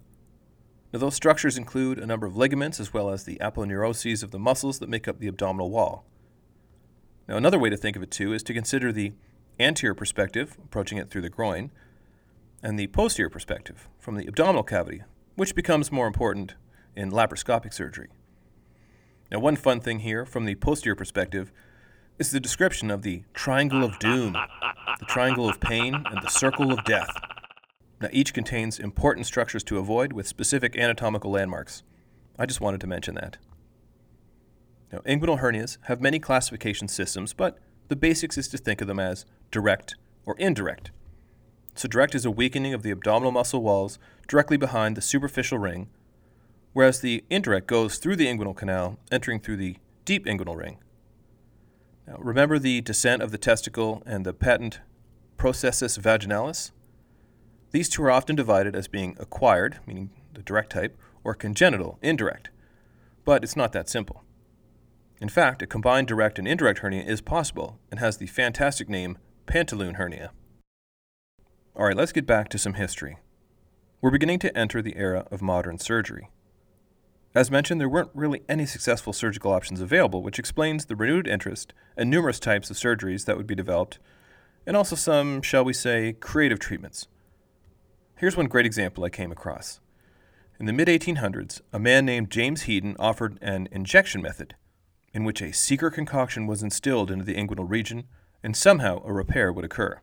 Now, 0.94 1.00
those 1.00 1.15
structures 1.15 1.58
include 1.58 1.98
a 1.98 2.06
number 2.06 2.27
of 2.27 2.38
ligaments 2.38 2.80
as 2.80 2.94
well 2.94 3.10
as 3.10 3.24
the 3.24 3.39
aponeuroses 3.42 4.22
of 4.22 4.30
the 4.30 4.38
muscles 4.38 4.77
that 4.77 4.88
make 4.88 5.08
up 5.08 5.18
the 5.18 5.27
abdominal 5.27 5.72
wall. 5.72 6.06
Now, 7.27 7.38
another 7.38 7.58
way 7.58 7.72
to 7.72 7.77
think 7.77 7.96
of 7.96 8.03
it 8.03 8.12
too 8.12 8.34
is 8.34 8.44
to 8.44 8.53
consider 8.53 8.92
the 8.92 9.13
anterior 9.60 9.96
perspective, 9.96 10.58
approaching 10.63 11.00
it 11.00 11.10
through 11.10 11.24
the 11.24 11.30
groin, 11.30 11.72
and 12.62 12.77
the 12.77 12.86
posterior 12.86 13.32
perspective, 13.32 13.89
from 13.98 14.13
the 14.13 14.27
abdominal 14.27 14.62
cavity, 14.62 15.01
which 15.36 15.56
becomes 15.56 15.92
more 15.92 16.06
important 16.06 16.53
in 16.95 17.12
laparoscopic 17.12 17.73
surgery. 17.73 18.09
Now, 19.31 19.39
one 19.39 19.55
fun 19.55 19.79
thing 19.79 20.00
here 20.00 20.25
from 20.25 20.45
the 20.45 20.55
posterior 20.55 20.95
perspective 20.95 21.51
is 22.19 22.31
the 22.31 22.39
description 22.39 22.91
of 22.91 23.01
the 23.01 23.23
triangle 23.33 23.83
of 23.83 23.97
doom, 24.00 24.33
the 25.00 25.05
triangle 25.07 25.50
of 25.50 25.59
pain, 25.59 25.95
and 25.95 26.21
the 26.21 26.29
circle 26.29 26.71
of 26.71 26.83
death. 26.83 27.09
Now, 28.00 28.09
each 28.12 28.33
contains 28.33 28.79
important 28.79 29.25
structures 29.25 29.63
to 29.63 29.79
avoid 29.79 30.13
with 30.13 30.27
specific 30.27 30.77
anatomical 30.77 31.31
landmarks. 31.31 31.83
I 32.38 32.45
just 32.45 32.62
wanted 32.62 32.81
to 32.81 32.88
mention 32.88 33.15
that. 33.15 33.38
Now, 34.91 35.00
inguinal 35.00 35.39
hernias 35.39 35.77
have 35.83 36.01
many 36.01 36.19
classification 36.19 36.88
systems, 36.88 37.33
but 37.33 37.57
the 37.88 37.95
basics 37.95 38.38
is 38.38 38.47
to 38.50 38.57
think 38.57 38.81
of 38.81 38.88
them 38.88 39.00
as 39.00 39.25
direct 39.50 39.95
or 40.25 40.35
indirect. 40.38 40.91
So, 41.75 41.88
direct 41.88 42.13
is 42.13 42.25
a 42.25 42.31
weakening 42.31 42.73
of 42.75 42.83
the 42.83 42.91
abdominal 42.91 43.31
muscle 43.31 43.63
walls 43.63 43.97
directly 44.27 44.57
behind 44.57 44.95
the 44.95 45.01
superficial 45.01 45.57
ring, 45.57 45.89
whereas 46.74 47.00
the 47.00 47.24
indirect 47.30 47.68
goes 47.68 47.98
through 47.98 48.15
the 48.15 48.27
inguinal 48.27 48.56
canal, 48.56 49.00
entering 49.12 49.39
through 49.39 49.58
the 49.58 49.77
deep 50.06 50.25
inguinal 50.25 50.58
ring. 50.58 50.77
Now, 52.06 52.18
remember 52.20 52.60
the 52.60 52.82
descent 52.82 53.22
of 53.22 53.32
the 53.32 53.38
testicle 53.38 54.03
and 54.06 54.25
the 54.25 54.34
patent 54.34 54.82
processus 55.38 55.98
vaginalis? 55.98 56.72
These 57.72 57.89
two 57.89 58.03
are 58.03 58.12
often 58.12 58.36
divided 58.36 58.75
as 58.75 58.88
being 58.88 59.15
acquired, 59.20 59.80
meaning 59.88 60.10
the 60.34 60.42
direct 60.42 60.72
type, 60.72 60.98
or 61.24 61.34
congenital, 61.34 61.98
indirect. 62.01 62.50
But 63.24 63.44
it's 63.44 63.56
not 63.56 63.72
that 63.72 63.89
simple. 63.89 64.24
In 65.22 65.30
fact, 65.30 65.62
a 65.62 65.68
combined 65.68 66.08
direct 66.08 66.38
and 66.38 66.48
indirect 66.48 66.80
hernia 66.80 67.03
is 67.03 67.22
possible 67.22 67.80
and 67.89 68.00
has 68.00 68.18
the 68.18 68.27
fantastic 68.27 68.89
name 68.89 69.18
pantaloon 69.48 69.96
hernia. 69.96 70.32
All 71.75 71.86
right, 71.86 71.96
let's 71.96 72.12
get 72.12 72.25
back 72.25 72.50
to 72.50 72.58
some 72.58 72.74
history. 72.74 73.18
We're 74.01 74.12
beginning 74.12 74.39
to 74.39 74.58
enter 74.58 74.82
the 74.82 74.98
era 74.98 75.25
of 75.32 75.42
modern 75.42 75.80
surgery. 75.80 76.30
As 77.35 77.49
mentioned, 77.49 77.81
there 77.81 77.89
weren't 77.89 78.11
really 78.13 78.43
any 78.47 78.65
successful 78.65 79.11
surgical 79.11 79.51
options 79.51 79.81
available, 79.81 80.21
which 80.21 80.37
explains 80.37 80.85
the 80.85 80.95
renewed 80.95 81.27
interest 81.27 81.73
and 81.97 82.09
numerous 82.09 82.39
types 82.39 82.69
of 82.69 82.77
surgeries 82.77 83.25
that 83.25 83.37
would 83.37 83.47
be 83.47 83.55
developed, 83.55 83.97
and 84.67 84.77
also 84.77 84.95
some, 84.95 85.41
shall 85.41 85.65
we 85.65 85.73
say, 85.73 86.13
creative 86.13 86.59
treatments. 86.59 87.07
Here's 88.17 88.37
one 88.37 88.47
great 88.47 88.67
example 88.67 89.03
I 89.03 89.09
came 89.09 89.31
across. 89.31 89.79
In 90.59 90.67
the 90.67 90.73
mid 90.73 90.87
1800s, 90.87 91.61
a 91.73 91.79
man 91.79 92.05
named 92.05 92.29
James 92.29 92.63
Heaton 92.63 92.95
offered 92.99 93.39
an 93.41 93.67
injection 93.71 94.21
method 94.21 94.55
in 95.13 95.23
which 95.23 95.41
a 95.41 95.53
secret 95.53 95.93
concoction 95.93 96.47
was 96.47 96.63
instilled 96.63 97.11
into 97.11 97.25
the 97.25 97.35
inguinal 97.35 97.69
region 97.69 98.05
and 98.43 98.55
somehow 98.55 99.01
a 99.05 99.13
repair 99.13 99.51
would 99.51 99.65
occur. 99.65 100.01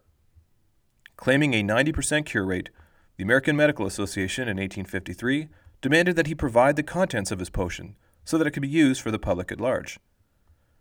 Claiming 1.17 1.55
a 1.55 1.63
90% 1.63 2.25
cure 2.25 2.45
rate, 2.45 2.71
the 3.17 3.25
American 3.25 3.57
Medical 3.57 3.87
Association 3.87 4.45
in 4.45 4.57
1853 4.57 5.49
demanded 5.81 6.17
that 6.17 6.27
he 6.27 6.35
provide 6.35 6.77
the 6.77 6.83
contents 6.83 7.31
of 7.31 7.39
his 7.39 7.51
potion 7.51 7.97
so 8.25 8.37
that 8.37 8.47
it 8.47 8.51
could 8.51 8.63
be 8.63 8.69
used 8.69 9.01
for 9.01 9.11
the 9.11 9.19
public 9.19 9.51
at 9.51 9.61
large. 9.61 9.99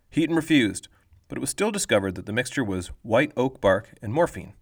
Heaton 0.09 0.35
refused, 0.35 0.87
but 1.27 1.37
it 1.37 1.41
was 1.41 1.49
still 1.49 1.71
discovered 1.71 2.15
that 2.15 2.25
the 2.25 2.33
mixture 2.33 2.63
was 2.63 2.91
white 3.01 3.31
oak 3.37 3.61
bark 3.61 3.93
and 4.01 4.13
morphine. 4.13 4.53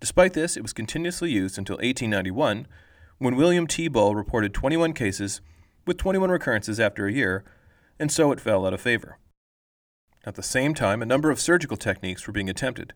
Despite 0.00 0.32
this, 0.32 0.56
it 0.56 0.62
was 0.62 0.72
continuously 0.72 1.30
used 1.30 1.56
until 1.56 1.76
1891, 1.76 2.66
when 3.18 3.36
William 3.36 3.66
T. 3.66 3.88
Bull 3.88 4.14
reported 4.14 4.52
21 4.52 4.92
cases 4.92 5.40
with 5.86 5.96
21 5.96 6.30
recurrences 6.30 6.80
after 6.80 7.06
a 7.06 7.12
year, 7.12 7.44
and 7.98 8.10
so 8.10 8.32
it 8.32 8.40
fell 8.40 8.66
out 8.66 8.74
of 8.74 8.80
favor. 8.80 9.18
At 10.26 10.34
the 10.34 10.42
same 10.42 10.74
time, 10.74 11.02
a 11.02 11.06
number 11.06 11.30
of 11.30 11.40
surgical 11.40 11.76
techniques 11.76 12.26
were 12.26 12.32
being 12.32 12.50
attempted, 12.50 12.94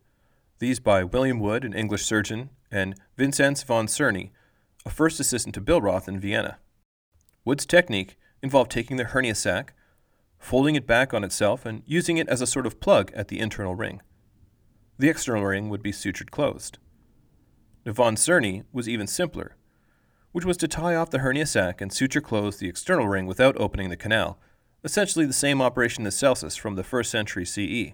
these 0.59 0.79
by 0.79 1.03
William 1.03 1.39
Wood, 1.39 1.63
an 1.63 1.73
English 1.73 2.03
surgeon, 2.03 2.49
and 2.69 2.95
Vincenz 3.17 3.63
von 3.63 3.87
Czerny, 3.87 4.31
a 4.89 4.91
first 4.91 5.19
assistant 5.19 5.53
to 5.53 5.61
Billroth 5.61 6.07
in 6.07 6.19
Vienna. 6.19 6.57
Wood's 7.45 7.67
technique 7.67 8.17
involved 8.41 8.71
taking 8.71 8.97
the 8.97 9.03
hernia 9.03 9.35
sac, 9.35 9.75
folding 10.39 10.73
it 10.73 10.87
back 10.87 11.13
on 11.13 11.23
itself, 11.23 11.63
and 11.63 11.83
using 11.85 12.17
it 12.17 12.27
as 12.27 12.41
a 12.41 12.47
sort 12.47 12.65
of 12.65 12.79
plug 12.79 13.11
at 13.13 13.27
the 13.27 13.39
internal 13.39 13.75
ring. 13.75 14.01
The 14.97 15.07
external 15.07 15.45
ring 15.45 15.69
would 15.69 15.83
be 15.83 15.91
sutured 15.91 16.31
closed. 16.31 16.79
The 17.83 17.91
von 17.91 18.15
Czerny 18.15 18.63
was 18.73 18.89
even 18.89 19.05
simpler, 19.05 19.55
which 20.31 20.43
was 20.43 20.57
to 20.57 20.67
tie 20.67 20.95
off 20.95 21.11
the 21.11 21.19
hernia 21.19 21.45
sac 21.45 21.81
and 21.81 21.93
suture 21.93 22.19
close 22.19 22.57
the 22.57 22.67
external 22.67 23.07
ring 23.07 23.27
without 23.27 23.61
opening 23.61 23.91
the 23.91 23.95
canal, 23.95 24.39
essentially 24.83 25.27
the 25.27 25.33
same 25.33 25.61
operation 25.61 26.07
as 26.07 26.17
Celsus 26.17 26.55
from 26.55 26.77
the 26.77 26.83
1st 26.83 27.05
century 27.05 27.45
CE. 27.45 27.93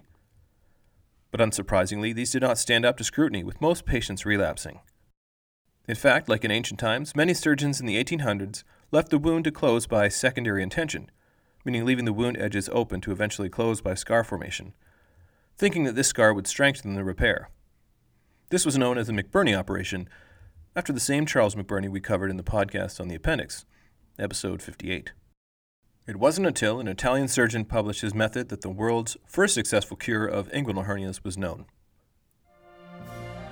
But 1.30 1.40
unsurprisingly, 1.40 2.14
these 2.14 2.30
did 2.30 2.40
not 2.40 2.56
stand 2.56 2.86
up 2.86 2.96
to 2.96 3.04
scrutiny, 3.04 3.44
with 3.44 3.60
most 3.60 3.84
patients 3.84 4.24
relapsing. 4.24 4.80
In 5.88 5.94
fact, 5.94 6.28
like 6.28 6.44
in 6.44 6.50
ancient 6.50 6.80
times, 6.80 7.14
many 7.14 7.32
surgeons 7.32 7.80
in 7.80 7.86
the 7.86 8.02
1800s 8.02 8.64
left 8.90 9.10
the 9.10 9.18
wound 9.18 9.44
to 9.44 9.52
close 9.52 9.86
by 9.86 10.08
secondary 10.08 10.62
intention, 10.62 11.10
meaning 11.64 11.84
leaving 11.84 12.04
the 12.04 12.12
wound 12.12 12.36
edges 12.38 12.68
open 12.72 13.00
to 13.02 13.12
eventually 13.12 13.48
close 13.48 13.80
by 13.80 13.94
scar 13.94 14.24
formation, 14.24 14.74
thinking 15.56 15.84
that 15.84 15.94
this 15.94 16.08
scar 16.08 16.34
would 16.34 16.46
strengthen 16.46 16.94
the 16.94 17.04
repair. 17.04 17.50
This 18.50 18.64
was 18.64 18.78
known 18.78 18.98
as 18.98 19.06
the 19.06 19.12
McBurney 19.12 19.56
operation, 19.56 20.08
after 20.74 20.92
the 20.92 21.00
same 21.00 21.24
Charles 21.24 21.54
McBurney 21.54 21.88
we 21.88 22.00
covered 22.00 22.30
in 22.30 22.36
the 22.36 22.42
podcast 22.42 23.00
on 23.00 23.08
the 23.08 23.14
appendix, 23.14 23.64
episode 24.18 24.62
58. 24.62 25.12
It 26.06 26.16
wasn't 26.16 26.46
until 26.46 26.78
an 26.78 26.86
Italian 26.86 27.28
surgeon 27.28 27.64
published 27.64 28.02
his 28.02 28.14
method 28.14 28.48
that 28.48 28.60
the 28.60 28.70
world's 28.70 29.16
first 29.26 29.54
successful 29.54 29.96
cure 29.96 30.26
of 30.26 30.48
inguinal 30.52 30.86
hernias 30.86 31.24
was 31.24 31.38
known. 31.38 31.66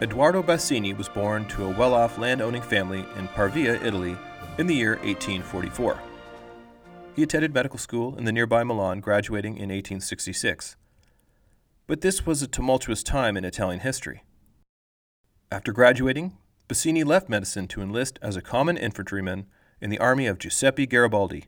Eduardo 0.04 0.42
Bassini 0.42 0.94
was 0.94 1.08
born 1.08 1.48
to 1.48 1.64
a 1.64 1.70
well 1.70 1.94
off 1.94 2.18
land 2.18 2.42
owning 2.42 2.60
family 2.60 3.06
in 3.16 3.26
Pavia, 3.28 3.82
Italy, 3.82 4.18
in 4.58 4.66
the 4.66 4.74
year 4.74 4.96
1844. 4.96 5.98
He 7.16 7.22
attended 7.22 7.54
medical 7.54 7.78
school 7.78 8.14
in 8.18 8.24
the 8.24 8.32
nearby 8.32 8.64
Milan, 8.64 9.00
graduating 9.00 9.54
in 9.54 9.70
1866. 9.70 10.76
But 11.86 12.02
this 12.02 12.26
was 12.26 12.42
a 12.42 12.46
tumultuous 12.46 13.02
time 13.02 13.34
in 13.34 13.46
Italian 13.46 13.80
history. 13.80 14.24
After 15.50 15.72
graduating, 15.72 16.36
Bassini 16.68 17.02
left 17.02 17.30
medicine 17.30 17.66
to 17.68 17.80
enlist 17.80 18.18
as 18.20 18.36
a 18.36 18.42
common 18.42 18.76
infantryman 18.76 19.46
in 19.80 19.88
the 19.88 20.00
army 20.00 20.26
of 20.26 20.38
Giuseppe 20.38 20.86
Garibaldi, 20.86 21.46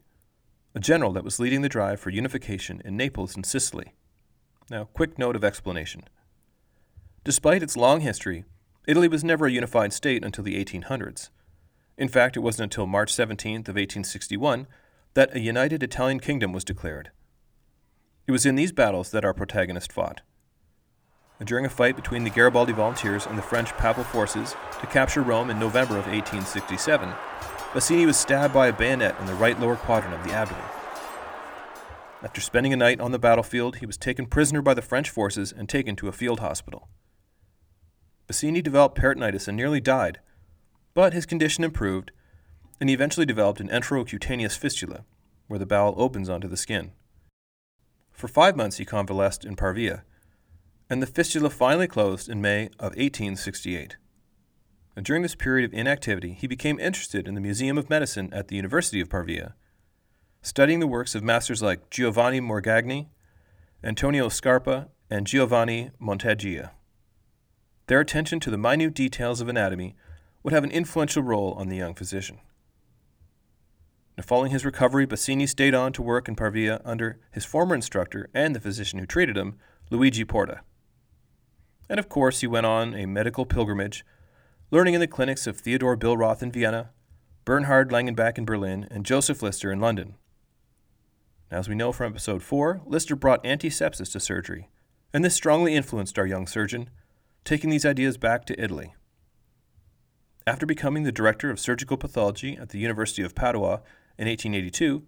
a 0.74 0.80
general 0.80 1.12
that 1.12 1.24
was 1.24 1.38
leading 1.38 1.60
the 1.60 1.68
drive 1.68 2.00
for 2.00 2.08
unification 2.08 2.80
in 2.86 2.96
Naples 2.96 3.36
and 3.36 3.44
Sicily. 3.44 3.92
Now, 4.70 4.84
quick 4.84 5.18
note 5.18 5.36
of 5.36 5.44
explanation. 5.44 6.04
Despite 7.26 7.60
its 7.60 7.76
long 7.76 8.02
history, 8.02 8.44
Italy 8.86 9.08
was 9.08 9.24
never 9.24 9.46
a 9.46 9.50
unified 9.50 9.92
state 9.92 10.24
until 10.24 10.44
the 10.44 10.64
1800s. 10.64 11.30
In 11.98 12.06
fact, 12.06 12.36
it 12.36 12.40
wasn't 12.40 12.72
until 12.72 12.86
March 12.86 13.12
17th 13.12 13.66
of 13.66 13.74
1861 13.74 14.68
that 15.14 15.34
a 15.34 15.40
united 15.40 15.82
Italian 15.82 16.20
kingdom 16.20 16.52
was 16.52 16.62
declared. 16.62 17.10
It 18.28 18.30
was 18.30 18.46
in 18.46 18.54
these 18.54 18.70
battles 18.70 19.10
that 19.10 19.24
our 19.24 19.34
protagonist 19.34 19.90
fought. 19.90 20.20
During 21.44 21.66
a 21.66 21.68
fight 21.68 21.96
between 21.96 22.22
the 22.22 22.30
Garibaldi 22.30 22.72
volunteers 22.72 23.26
and 23.26 23.36
the 23.36 23.42
French 23.42 23.72
papal 23.72 24.04
forces 24.04 24.54
to 24.80 24.86
capture 24.86 25.22
Rome 25.22 25.50
in 25.50 25.58
November 25.58 25.98
of 25.98 26.06
1867, 26.06 27.08
Bassini 27.72 28.06
was 28.06 28.16
stabbed 28.16 28.54
by 28.54 28.68
a 28.68 28.72
bayonet 28.72 29.18
in 29.18 29.26
the 29.26 29.34
right 29.34 29.58
lower 29.58 29.74
quadrant 29.74 30.14
of 30.14 30.22
the 30.22 30.32
abdomen. 30.32 30.62
After 32.22 32.40
spending 32.40 32.72
a 32.72 32.76
night 32.76 33.00
on 33.00 33.10
the 33.10 33.18
battlefield, 33.18 33.78
he 33.78 33.86
was 33.86 33.96
taken 33.96 34.26
prisoner 34.26 34.62
by 34.62 34.74
the 34.74 34.80
French 34.80 35.10
forces 35.10 35.50
and 35.50 35.68
taken 35.68 35.96
to 35.96 36.06
a 36.06 36.12
field 36.12 36.38
hospital. 36.38 36.88
Bassini 38.26 38.62
developed 38.62 38.98
peritonitis 38.98 39.46
and 39.46 39.56
nearly 39.56 39.80
died, 39.80 40.20
but 40.94 41.12
his 41.12 41.26
condition 41.26 41.62
improved, 41.62 42.10
and 42.80 42.88
he 42.88 42.94
eventually 42.94 43.26
developed 43.26 43.60
an 43.60 43.68
enterocutaneous 43.68 44.58
fistula, 44.58 45.04
where 45.46 45.58
the 45.58 45.66
bowel 45.66 45.94
opens 45.96 46.28
onto 46.28 46.48
the 46.48 46.56
skin. 46.56 46.92
For 48.10 48.28
five 48.28 48.56
months 48.56 48.78
he 48.78 48.84
convalesced 48.84 49.44
in 49.44 49.56
Pavia, 49.56 50.04
and 50.88 51.02
the 51.02 51.06
fistula 51.06 51.50
finally 51.50 51.86
closed 51.86 52.28
in 52.28 52.40
May 52.40 52.66
of 52.78 52.96
1868. 52.96 53.96
And 54.96 55.04
during 55.04 55.22
this 55.22 55.34
period 55.34 55.66
of 55.66 55.78
inactivity, 55.78 56.32
he 56.32 56.46
became 56.46 56.80
interested 56.80 57.28
in 57.28 57.34
the 57.34 57.40
Museum 57.40 57.76
of 57.76 57.90
Medicine 57.90 58.32
at 58.32 58.48
the 58.48 58.56
University 58.56 59.00
of 59.00 59.10
Pavia, 59.10 59.54
studying 60.40 60.80
the 60.80 60.86
works 60.86 61.14
of 61.14 61.22
masters 61.22 61.62
like 61.62 61.90
Giovanni 61.90 62.40
Morgagni, 62.40 63.08
Antonio 63.84 64.28
Scarpa, 64.28 64.88
and 65.10 65.26
Giovanni 65.26 65.90
Monteggia. 66.00 66.70
Their 67.86 68.00
attention 68.00 68.40
to 68.40 68.50
the 68.50 68.58
minute 68.58 68.94
details 68.94 69.40
of 69.40 69.48
anatomy 69.48 69.94
would 70.42 70.52
have 70.52 70.64
an 70.64 70.70
influential 70.70 71.22
role 71.22 71.52
on 71.52 71.68
the 71.68 71.76
young 71.76 71.94
physician. 71.94 72.38
Now, 74.16 74.24
following 74.24 74.50
his 74.50 74.64
recovery, 74.64 75.06
Bassini 75.06 75.48
stayed 75.48 75.74
on 75.74 75.92
to 75.92 76.02
work 76.02 76.26
in 76.26 76.36
Pavia 76.36 76.80
under 76.84 77.18
his 77.30 77.44
former 77.44 77.74
instructor 77.74 78.28
and 78.34 78.54
the 78.54 78.60
physician 78.60 78.98
who 78.98 79.06
treated 79.06 79.36
him, 79.36 79.56
Luigi 79.90 80.24
Porta. 80.24 80.62
And 81.88 82.00
of 82.00 82.08
course, 82.08 82.40
he 82.40 82.46
went 82.46 82.66
on 82.66 82.94
a 82.94 83.06
medical 83.06 83.46
pilgrimage, 83.46 84.04
learning 84.70 84.94
in 84.94 85.00
the 85.00 85.06
clinics 85.06 85.46
of 85.46 85.58
Theodore 85.58 85.96
Billroth 85.96 86.42
in 86.42 86.50
Vienna, 86.50 86.90
Bernhard 87.44 87.90
Langenbeck 87.90 88.38
in 88.38 88.44
Berlin, 88.44 88.88
and 88.90 89.06
Joseph 89.06 89.42
Lister 89.42 89.70
in 89.70 89.80
London. 89.80 90.14
Now, 91.52 91.58
as 91.58 91.68
we 91.68 91.76
know 91.76 91.92
from 91.92 92.12
episode 92.12 92.42
4, 92.42 92.82
Lister 92.86 93.14
brought 93.14 93.44
antisepsis 93.44 94.10
to 94.12 94.18
surgery, 94.18 94.70
and 95.12 95.24
this 95.24 95.34
strongly 95.34 95.74
influenced 95.74 96.18
our 96.18 96.26
young 96.26 96.48
surgeon, 96.48 96.90
taking 97.46 97.70
these 97.70 97.86
ideas 97.86 98.18
back 98.18 98.44
to 98.44 98.60
Italy. 98.60 98.94
After 100.48 100.66
becoming 100.66 101.04
the 101.04 101.12
director 101.12 101.48
of 101.48 101.60
surgical 101.60 101.96
pathology 101.96 102.56
at 102.56 102.70
the 102.70 102.78
University 102.80 103.22
of 103.22 103.36
Padua 103.36 103.82
in 104.18 104.26
1882, 104.26 105.04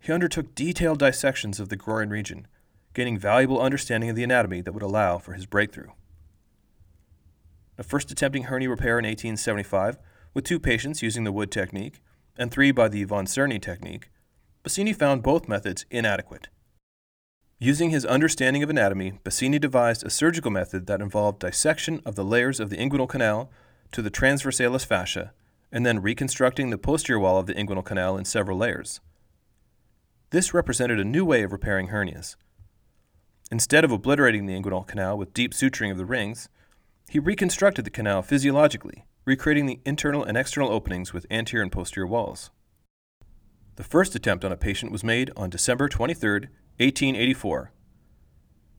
he 0.00 0.12
undertook 0.12 0.56
detailed 0.56 0.98
dissections 0.98 1.60
of 1.60 1.68
the 1.68 1.76
groin 1.76 2.10
region, 2.10 2.48
gaining 2.94 3.16
valuable 3.16 3.60
understanding 3.60 4.10
of 4.10 4.16
the 4.16 4.24
anatomy 4.24 4.60
that 4.60 4.72
would 4.72 4.82
allow 4.82 5.18
for 5.18 5.34
his 5.34 5.46
breakthrough. 5.46 5.90
Now, 7.78 7.84
first 7.84 8.10
attempting 8.10 8.44
hernia 8.44 8.70
repair 8.70 8.98
in 8.98 9.04
1875 9.04 9.98
with 10.34 10.44
two 10.44 10.58
patients 10.58 11.00
using 11.00 11.22
the 11.22 11.32
Wood 11.32 11.52
technique 11.52 12.00
and 12.36 12.50
three 12.50 12.72
by 12.72 12.88
the 12.88 13.04
von 13.04 13.26
Czerny 13.26 13.62
technique, 13.62 14.10
Bassini 14.64 14.94
found 14.94 15.22
both 15.22 15.48
methods 15.48 15.86
inadequate. 15.90 16.48
Using 17.60 17.90
his 17.90 18.06
understanding 18.06 18.62
of 18.62 18.70
anatomy, 18.70 19.14
Bassini 19.24 19.60
devised 19.60 20.06
a 20.06 20.10
surgical 20.10 20.50
method 20.50 20.86
that 20.86 21.00
involved 21.00 21.40
dissection 21.40 22.00
of 22.06 22.14
the 22.14 22.24
layers 22.24 22.60
of 22.60 22.70
the 22.70 22.76
inguinal 22.76 23.08
canal 23.08 23.50
to 23.90 24.00
the 24.00 24.12
transversalis 24.12 24.86
fascia, 24.86 25.32
and 25.72 25.84
then 25.84 26.00
reconstructing 26.00 26.70
the 26.70 26.78
posterior 26.78 27.18
wall 27.18 27.36
of 27.38 27.46
the 27.46 27.54
inguinal 27.54 27.84
canal 27.84 28.16
in 28.16 28.24
several 28.24 28.56
layers. 28.56 29.00
This 30.30 30.54
represented 30.54 31.00
a 31.00 31.04
new 31.04 31.24
way 31.24 31.42
of 31.42 31.50
repairing 31.50 31.88
hernias. 31.88 32.36
Instead 33.50 33.84
of 33.84 33.90
obliterating 33.90 34.46
the 34.46 34.54
inguinal 34.54 34.86
canal 34.86 35.18
with 35.18 35.34
deep 35.34 35.52
suturing 35.52 35.90
of 35.90 35.96
the 35.98 36.04
rings, 36.04 36.48
he 37.08 37.18
reconstructed 37.18 37.84
the 37.84 37.90
canal 37.90 38.22
physiologically, 38.22 39.04
recreating 39.24 39.66
the 39.66 39.80
internal 39.84 40.22
and 40.22 40.38
external 40.38 40.70
openings 40.70 41.12
with 41.12 41.26
anterior 41.28 41.64
and 41.64 41.72
posterior 41.72 42.06
walls. 42.06 42.50
The 43.74 43.84
first 43.84 44.14
attempt 44.14 44.44
on 44.44 44.52
a 44.52 44.56
patient 44.56 44.92
was 44.92 45.02
made 45.02 45.32
on 45.36 45.50
December 45.50 45.88
23, 45.88 46.46
1884. 46.78 47.72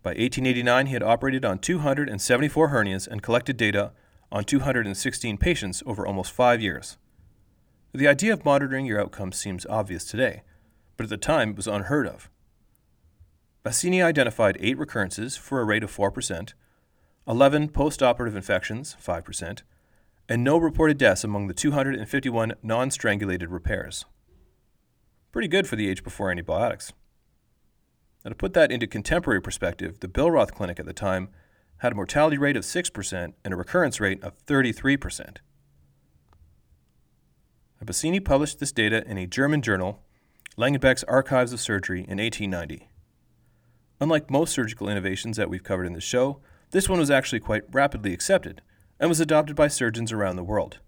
By 0.01 0.11
1889, 0.11 0.85
he 0.87 0.93
had 0.93 1.03
operated 1.03 1.43
on 1.43 1.59
274 1.59 2.69
hernias 2.69 3.07
and 3.07 3.21
collected 3.21 3.57
data 3.57 3.91
on 4.31 4.45
216 4.45 5.37
patients 5.37 5.83
over 5.85 6.07
almost 6.07 6.31
five 6.31 6.61
years. 6.61 6.97
The 7.93 8.07
idea 8.07 8.33
of 8.33 8.45
monitoring 8.45 8.85
your 8.85 9.01
outcomes 9.01 9.37
seems 9.37 9.65
obvious 9.65 10.05
today, 10.05 10.43
but 10.95 11.03
at 11.05 11.09
the 11.09 11.17
time 11.17 11.49
it 11.49 11.57
was 11.57 11.67
unheard 11.67 12.07
of. 12.07 12.29
Bassini 13.65 14.01
identified 14.01 14.57
eight 14.61 14.77
recurrences 14.77 15.35
for 15.35 15.59
a 15.59 15.65
rate 15.65 15.83
of 15.83 15.95
4%, 15.95 16.53
11 17.27 17.69
post 17.69 18.01
operative 18.01 18.35
infections, 18.35 18.95
5%, 19.03 19.61
and 20.29 20.43
no 20.43 20.57
reported 20.57 20.97
deaths 20.97 21.23
among 21.23 21.47
the 21.47 21.53
251 21.53 22.53
non 22.63 22.89
strangulated 22.89 23.49
repairs. 23.49 24.05
Pretty 25.31 25.47
good 25.47 25.67
for 25.67 25.75
the 25.75 25.89
age 25.89 26.03
before 26.03 26.31
antibiotics. 26.31 26.93
Now, 28.23 28.29
to 28.29 28.35
put 28.35 28.53
that 28.53 28.71
into 28.71 28.87
contemporary 28.87 29.41
perspective, 29.41 29.99
the 29.99 30.07
Billroth 30.07 30.53
Clinic 30.53 30.79
at 30.79 30.85
the 30.85 30.93
time 30.93 31.29
had 31.77 31.93
a 31.93 31.95
mortality 31.95 32.37
rate 32.37 32.57
of 32.57 32.63
6% 32.63 33.33
and 33.43 33.53
a 33.53 33.57
recurrence 33.57 33.99
rate 33.99 34.21
of 34.23 34.37
33%. 34.45 35.37
Bassini 37.83 38.23
published 38.23 38.59
this 38.59 38.71
data 38.71 39.03
in 39.07 39.17
a 39.17 39.25
German 39.25 39.61
journal, 39.61 40.03
Langenbeck's 40.57 41.03
Archives 41.05 41.53
of 41.53 41.59
Surgery, 41.59 42.01
in 42.01 42.17
1890. 42.17 42.89
Unlike 44.01 44.29
most 44.29 44.53
surgical 44.53 44.89
innovations 44.89 45.37
that 45.37 45.49
we've 45.49 45.63
covered 45.63 45.87
in 45.87 45.93
the 45.93 46.01
show, 46.01 46.39
this 46.71 46.87
one 46.87 46.99
was 46.99 47.09
actually 47.09 47.39
quite 47.39 47.63
rapidly 47.71 48.13
accepted 48.13 48.61
and 48.99 49.09
was 49.09 49.19
adopted 49.19 49.55
by 49.55 49.67
surgeons 49.67 50.11
around 50.11 50.35
the 50.35 50.43
world. 50.43 50.79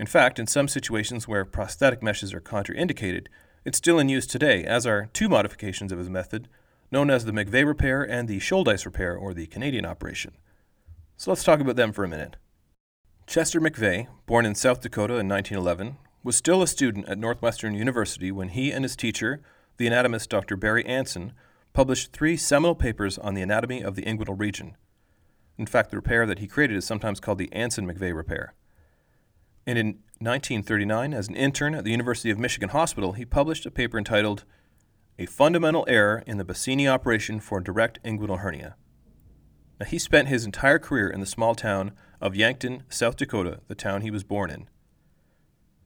In 0.00 0.06
fact, 0.06 0.38
in 0.38 0.46
some 0.46 0.68
situations 0.68 1.28
where 1.28 1.44
prosthetic 1.44 2.02
meshes 2.02 2.32
are 2.32 2.40
contraindicated, 2.40 3.26
it's 3.64 3.78
still 3.78 3.98
in 3.98 4.08
use 4.08 4.26
today, 4.26 4.64
as 4.64 4.86
are 4.86 5.08
two 5.12 5.28
modifications 5.28 5.92
of 5.92 5.98
his 5.98 6.10
method 6.10 6.48
known 6.90 7.10
as 7.10 7.24
the 7.24 7.32
McVay 7.32 7.66
repair 7.66 8.02
and 8.02 8.28
the 8.28 8.38
Shouldice 8.38 8.84
repair, 8.84 9.16
or 9.16 9.34
the 9.34 9.46
Canadian 9.46 9.84
operation. 9.84 10.32
So 11.16 11.30
let's 11.30 11.44
talk 11.44 11.60
about 11.60 11.76
them 11.76 11.92
for 11.92 12.04
a 12.04 12.08
minute. 12.08 12.36
Chester 13.26 13.60
McVay, 13.60 14.06
born 14.26 14.46
in 14.46 14.54
South 14.54 14.80
Dakota 14.80 15.14
in 15.14 15.28
1911, 15.28 15.98
was 16.24 16.36
still 16.36 16.62
a 16.62 16.66
student 16.66 17.08
at 17.08 17.18
Northwestern 17.18 17.74
University 17.74 18.32
when 18.32 18.48
he 18.48 18.70
and 18.70 18.84
his 18.84 18.96
teacher, 18.96 19.42
the 19.76 19.86
anatomist 19.86 20.30
Dr. 20.30 20.56
Barry 20.56 20.84
Anson, 20.86 21.32
published 21.72 22.12
three 22.12 22.36
seminal 22.36 22.74
papers 22.74 23.18
on 23.18 23.34
the 23.34 23.42
anatomy 23.42 23.82
of 23.82 23.94
the 23.94 24.02
inguinal 24.02 24.38
region. 24.38 24.76
In 25.58 25.66
fact, 25.66 25.90
the 25.90 25.96
repair 25.96 26.24
that 26.26 26.38
he 26.38 26.46
created 26.46 26.76
is 26.76 26.84
sometimes 26.84 27.20
called 27.20 27.38
the 27.38 27.52
Anson 27.52 27.86
McVay 27.86 28.14
repair. 28.14 28.54
And 29.68 29.76
in 29.76 29.86
1939, 30.20 31.12
as 31.12 31.28
an 31.28 31.36
intern 31.36 31.74
at 31.74 31.84
the 31.84 31.90
University 31.90 32.30
of 32.30 32.38
Michigan 32.38 32.70
Hospital, 32.70 33.12
he 33.12 33.26
published 33.26 33.66
a 33.66 33.70
paper 33.70 33.98
entitled 33.98 34.44
a 35.18 35.26
fundamental 35.26 35.84
error 35.86 36.24
in 36.26 36.38
the 36.38 36.44
Bassini 36.44 36.90
operation 36.90 37.38
for 37.38 37.60
direct 37.60 38.02
inguinal 38.02 38.38
hernia. 38.38 38.76
Now, 39.78 39.84
he 39.84 39.98
spent 39.98 40.28
his 40.28 40.46
entire 40.46 40.78
career 40.78 41.10
in 41.10 41.20
the 41.20 41.26
small 41.26 41.54
town 41.54 41.92
of 42.18 42.34
Yankton, 42.34 42.84
South 42.88 43.16
Dakota, 43.16 43.60
the 43.68 43.74
town 43.74 44.00
he 44.00 44.10
was 44.10 44.24
born 44.24 44.48
in. 44.48 44.70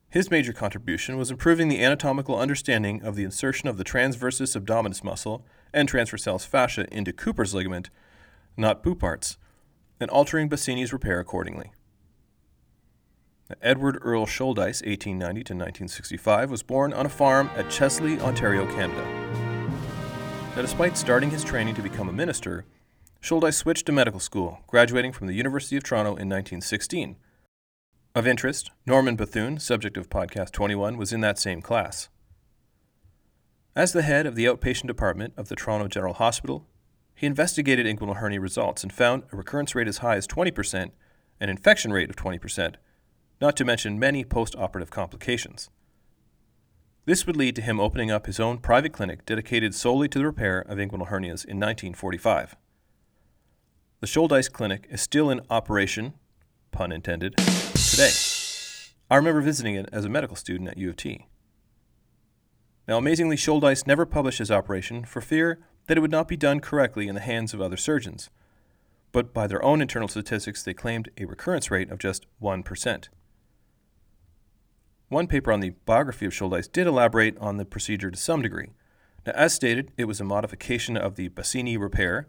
His 0.08 0.30
major 0.30 0.52
contribution 0.52 1.18
was 1.18 1.32
improving 1.32 1.66
the 1.66 1.82
anatomical 1.82 2.38
understanding 2.38 3.02
of 3.02 3.16
the 3.16 3.24
insertion 3.24 3.68
of 3.68 3.78
the 3.78 3.84
transversus 3.84 4.56
abdominis 4.56 5.02
muscle 5.02 5.44
and 5.74 5.90
transversalis 5.90 6.46
fascia 6.46 6.86
into 6.94 7.12
Cooper's 7.12 7.52
ligament, 7.52 7.90
not 8.56 8.84
Poupart's, 8.84 9.38
and 9.98 10.08
altering 10.08 10.48
Bassini's 10.48 10.92
repair 10.92 11.18
accordingly. 11.18 11.72
Edward 13.60 13.98
Earl 14.02 14.26
Shouldice, 14.26 14.84
1890 14.86 15.44
to 15.44 15.54
1965, 15.54 16.50
was 16.50 16.62
born 16.62 16.92
on 16.92 17.06
a 17.06 17.08
farm 17.08 17.50
at 17.56 17.70
Chesley, 17.70 18.20
Ontario, 18.20 18.66
Canada. 18.66 19.04
Now, 20.56 20.62
despite 20.62 20.96
starting 20.96 21.30
his 21.30 21.44
training 21.44 21.74
to 21.74 21.82
become 21.82 22.08
a 22.08 22.12
minister, 22.12 22.64
Shouldice 23.22 23.54
switched 23.54 23.86
to 23.86 23.92
medical 23.92 24.20
school, 24.20 24.60
graduating 24.66 25.12
from 25.12 25.26
the 25.26 25.34
University 25.34 25.76
of 25.76 25.82
Toronto 25.82 26.10
in 26.10 26.28
1916. 26.28 27.16
Of 28.14 28.26
interest, 28.26 28.70
Norman 28.84 29.16
Bethune, 29.16 29.58
subject 29.58 29.96
of 29.96 30.10
podcast 30.10 30.50
21, 30.50 30.96
was 30.96 31.12
in 31.12 31.20
that 31.22 31.38
same 31.38 31.62
class. 31.62 32.08
As 33.74 33.92
the 33.92 34.02
head 34.02 34.26
of 34.26 34.34
the 34.34 34.44
outpatient 34.44 34.86
department 34.86 35.32
of 35.36 35.48
the 35.48 35.56
Toronto 35.56 35.88
General 35.88 36.14
Hospital, 36.14 36.66
he 37.14 37.26
investigated 37.26 37.86
inguinal 37.86 38.16
hernia 38.16 38.40
results 38.40 38.82
and 38.82 38.92
found 38.92 39.22
a 39.32 39.36
recurrence 39.36 39.74
rate 39.74 39.88
as 39.88 39.98
high 39.98 40.16
as 40.16 40.26
20% 40.26 40.90
and 41.40 41.50
infection 41.50 41.92
rate 41.92 42.10
of 42.10 42.16
20%, 42.16 42.74
not 43.42 43.56
to 43.56 43.64
mention 43.64 43.98
many 43.98 44.24
post 44.24 44.54
operative 44.56 44.90
complications. 44.90 45.68
This 47.06 47.26
would 47.26 47.36
lead 47.36 47.56
to 47.56 47.62
him 47.62 47.80
opening 47.80 48.08
up 48.08 48.26
his 48.26 48.38
own 48.38 48.58
private 48.58 48.92
clinic 48.92 49.26
dedicated 49.26 49.74
solely 49.74 50.06
to 50.10 50.20
the 50.20 50.24
repair 50.24 50.60
of 50.60 50.78
inguinal 50.78 51.08
hernias 51.08 51.44
in 51.44 51.58
1945. 51.58 52.54
The 53.98 54.06
Shouldice 54.06 54.50
Clinic 54.50 54.86
is 54.88 55.00
still 55.02 55.28
in 55.28 55.40
operation, 55.50 56.14
pun 56.70 56.92
intended, 56.92 57.36
today. 57.36 58.12
I 59.10 59.16
remember 59.16 59.40
visiting 59.40 59.74
it 59.74 59.88
as 59.92 60.04
a 60.04 60.08
medical 60.08 60.36
student 60.36 60.70
at 60.70 60.78
U 60.78 60.90
of 60.90 60.96
T. 60.96 61.26
Now, 62.86 62.96
amazingly, 62.96 63.36
Shouldice 63.36 63.88
never 63.88 64.06
published 64.06 64.38
his 64.38 64.52
operation 64.52 65.04
for 65.04 65.20
fear 65.20 65.58
that 65.88 65.98
it 65.98 66.00
would 66.00 66.12
not 66.12 66.28
be 66.28 66.36
done 66.36 66.60
correctly 66.60 67.08
in 67.08 67.16
the 67.16 67.20
hands 67.20 67.52
of 67.52 67.60
other 67.60 67.76
surgeons, 67.76 68.30
but 69.10 69.34
by 69.34 69.48
their 69.48 69.64
own 69.64 69.82
internal 69.82 70.06
statistics, 70.06 70.62
they 70.62 70.74
claimed 70.74 71.10
a 71.18 71.24
recurrence 71.24 71.72
rate 71.72 71.90
of 71.90 71.98
just 71.98 72.26
1%. 72.40 73.08
One 75.12 75.26
paper 75.26 75.52
on 75.52 75.60
the 75.60 75.74
biography 75.84 76.24
of 76.24 76.32
Shouldice 76.32 76.72
did 76.72 76.86
elaborate 76.86 77.36
on 77.36 77.58
the 77.58 77.66
procedure 77.66 78.10
to 78.10 78.16
some 78.16 78.40
degree. 78.40 78.70
Now, 79.26 79.34
as 79.34 79.52
stated, 79.52 79.92
it 79.98 80.06
was 80.06 80.22
a 80.22 80.24
modification 80.24 80.96
of 80.96 81.16
the 81.16 81.28
Bassini 81.28 81.78
repair, 81.78 82.28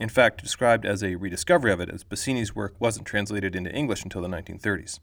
in 0.00 0.08
fact, 0.08 0.42
described 0.42 0.84
as 0.84 1.04
a 1.04 1.14
rediscovery 1.14 1.70
of 1.70 1.78
it, 1.78 1.88
as 1.88 2.02
Bassini's 2.02 2.56
work 2.56 2.74
wasn't 2.80 3.06
translated 3.06 3.54
into 3.54 3.72
English 3.72 4.02
until 4.02 4.20
the 4.20 4.26
1930s. 4.26 4.98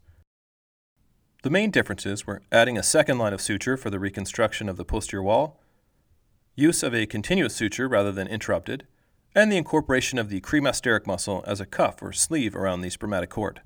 The 1.42 1.48
main 1.48 1.70
differences 1.70 2.26
were 2.26 2.42
adding 2.52 2.76
a 2.76 2.82
second 2.82 3.16
line 3.16 3.32
of 3.32 3.40
suture 3.40 3.78
for 3.78 3.88
the 3.88 3.98
reconstruction 3.98 4.68
of 4.68 4.76
the 4.76 4.84
posterior 4.84 5.22
wall, 5.22 5.58
use 6.54 6.82
of 6.82 6.94
a 6.94 7.06
continuous 7.06 7.56
suture 7.56 7.88
rather 7.88 8.12
than 8.12 8.28
interrupted, 8.28 8.86
and 9.34 9.50
the 9.50 9.56
incorporation 9.56 10.18
of 10.18 10.28
the 10.28 10.42
cremasteric 10.42 11.06
muscle 11.06 11.42
as 11.46 11.62
a 11.62 11.66
cuff 11.66 12.02
or 12.02 12.12
sleeve 12.12 12.54
around 12.54 12.82
the 12.82 12.90
spermatic 12.90 13.30
cord. 13.30 13.62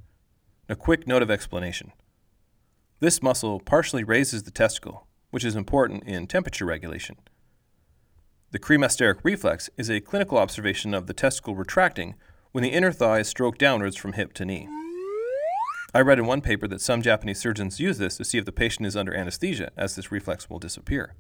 A 0.69 0.77
quick 0.77 1.09
note 1.09 1.21
of 1.21 1.33
explanation. 1.33 1.91
This 3.01 3.23
muscle 3.23 3.61
partially 3.61 4.05
raises 4.05 4.45
the 4.45 4.51
testicle, 4.51 5.07
which 5.31 5.45
is 5.45 5.57
important 5.57 6.05
in 6.05 6.27
temperature 6.27 6.65
regulation. 6.65 7.17
The 8.53 8.61
cremasteric 8.61 9.19
reflex 9.25 9.69
is 9.77 9.91
a 9.91 10.01
clinical 10.01 10.39
observation 10.39 10.95
of 10.95 11.07
the 11.07 11.13
testicle 11.13 11.57
retracting 11.57 12.15
when 12.53 12.63
the 12.63 12.71
inner 12.71 12.93
thigh 12.93 13.19
is 13.19 13.29
stroked 13.29 13.59
downwards 13.59 13.97
from 13.97 14.13
hip 14.13 14.33
to 14.35 14.45
knee. 14.45 14.69
I 15.93 16.01
read 16.01 16.21
in 16.21 16.27
one 16.27 16.41
paper 16.41 16.69
that 16.69 16.81
some 16.81 17.03
Japanese 17.03 17.41
surgeons 17.41 17.81
use 17.81 17.99
this 17.99 18.17
to 18.17 18.25
see 18.25 18.39
if 18.39 18.45
the 18.45 18.53
patient 18.53 18.87
is 18.87 18.97
under 18.97 19.15
anesthesia, 19.15 19.73
as 19.77 19.97
this 19.97 20.13
reflex 20.13 20.49
will 20.49 20.61
disappear. 20.61 21.15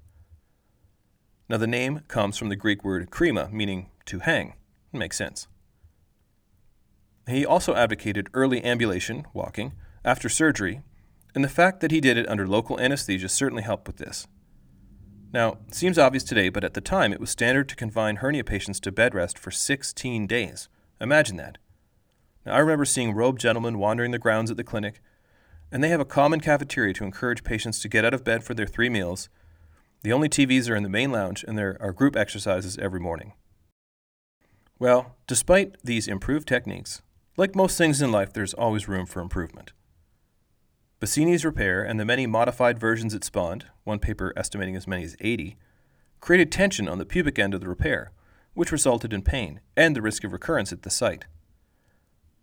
Now, 1.48 1.56
the 1.56 1.66
name 1.66 2.00
comes 2.08 2.38
from 2.38 2.48
the 2.48 2.56
Greek 2.56 2.84
word 2.84 3.10
krema, 3.10 3.52
meaning 3.52 3.90
to 4.06 4.20
hang. 4.20 4.54
It 4.92 4.96
makes 4.96 5.16
sense. 5.16 5.48
He 7.28 7.44
also 7.44 7.74
advocated 7.74 8.28
early 8.32 8.64
ambulation, 8.64 9.26
walking, 9.32 9.72
after 10.04 10.28
surgery 10.28 10.82
and 11.34 11.42
the 11.42 11.48
fact 11.48 11.80
that 11.80 11.90
he 11.90 12.00
did 12.00 12.16
it 12.16 12.28
under 12.28 12.46
local 12.46 12.78
anesthesia 12.78 13.28
certainly 13.28 13.62
helped 13.62 13.86
with 13.86 13.96
this. 13.96 14.26
Now, 15.32 15.58
it 15.66 15.74
seems 15.74 15.98
obvious 15.98 16.22
today, 16.22 16.48
but 16.48 16.62
at 16.62 16.74
the 16.74 16.80
time 16.80 17.12
it 17.12 17.20
was 17.20 17.30
standard 17.30 17.68
to 17.68 17.76
confine 17.76 18.16
hernia 18.16 18.44
patients 18.44 18.78
to 18.80 18.92
bed 18.92 19.14
rest 19.14 19.36
for 19.36 19.50
16 19.50 20.28
days. 20.28 20.68
Imagine 21.00 21.36
that. 21.38 21.58
Now, 22.46 22.54
I 22.54 22.58
remember 22.58 22.84
seeing 22.84 23.14
robed 23.14 23.40
gentlemen 23.40 23.78
wandering 23.78 24.12
the 24.12 24.18
grounds 24.18 24.50
at 24.50 24.56
the 24.56 24.62
clinic, 24.62 25.00
and 25.72 25.82
they 25.82 25.88
have 25.88 25.98
a 25.98 26.04
common 26.04 26.38
cafeteria 26.38 26.94
to 26.94 27.04
encourage 27.04 27.42
patients 27.42 27.80
to 27.80 27.88
get 27.88 28.04
out 28.04 28.14
of 28.14 28.22
bed 28.22 28.44
for 28.44 28.54
their 28.54 28.66
three 28.66 28.88
meals. 28.88 29.28
The 30.02 30.12
only 30.12 30.28
TVs 30.28 30.70
are 30.70 30.76
in 30.76 30.84
the 30.84 30.88
main 30.88 31.10
lounge, 31.10 31.44
and 31.48 31.58
there 31.58 31.76
are 31.80 31.92
group 31.92 32.14
exercises 32.14 32.78
every 32.78 33.00
morning. 33.00 33.32
Well, 34.78 35.16
despite 35.26 35.76
these 35.82 36.06
improved 36.06 36.46
techniques, 36.46 37.02
like 37.36 37.56
most 37.56 37.76
things 37.76 38.00
in 38.00 38.12
life, 38.12 38.32
there's 38.32 38.54
always 38.54 38.86
room 38.86 39.06
for 39.06 39.20
improvement. 39.20 39.72
Bassini's 41.00 41.44
repair 41.44 41.82
and 41.82 41.98
the 41.98 42.04
many 42.04 42.26
modified 42.26 42.78
versions 42.78 43.14
it 43.14 43.24
spawned, 43.24 43.66
one 43.82 43.98
paper 43.98 44.32
estimating 44.36 44.76
as 44.76 44.86
many 44.86 45.04
as 45.04 45.16
80, 45.20 45.56
created 46.20 46.52
tension 46.52 46.88
on 46.88 46.98
the 46.98 47.04
pubic 47.04 47.38
end 47.38 47.52
of 47.52 47.60
the 47.60 47.68
repair, 47.68 48.12
which 48.54 48.72
resulted 48.72 49.12
in 49.12 49.22
pain 49.22 49.60
and 49.76 49.94
the 49.94 50.02
risk 50.02 50.24
of 50.24 50.32
recurrence 50.32 50.72
at 50.72 50.82
the 50.82 50.90
site. 50.90 51.26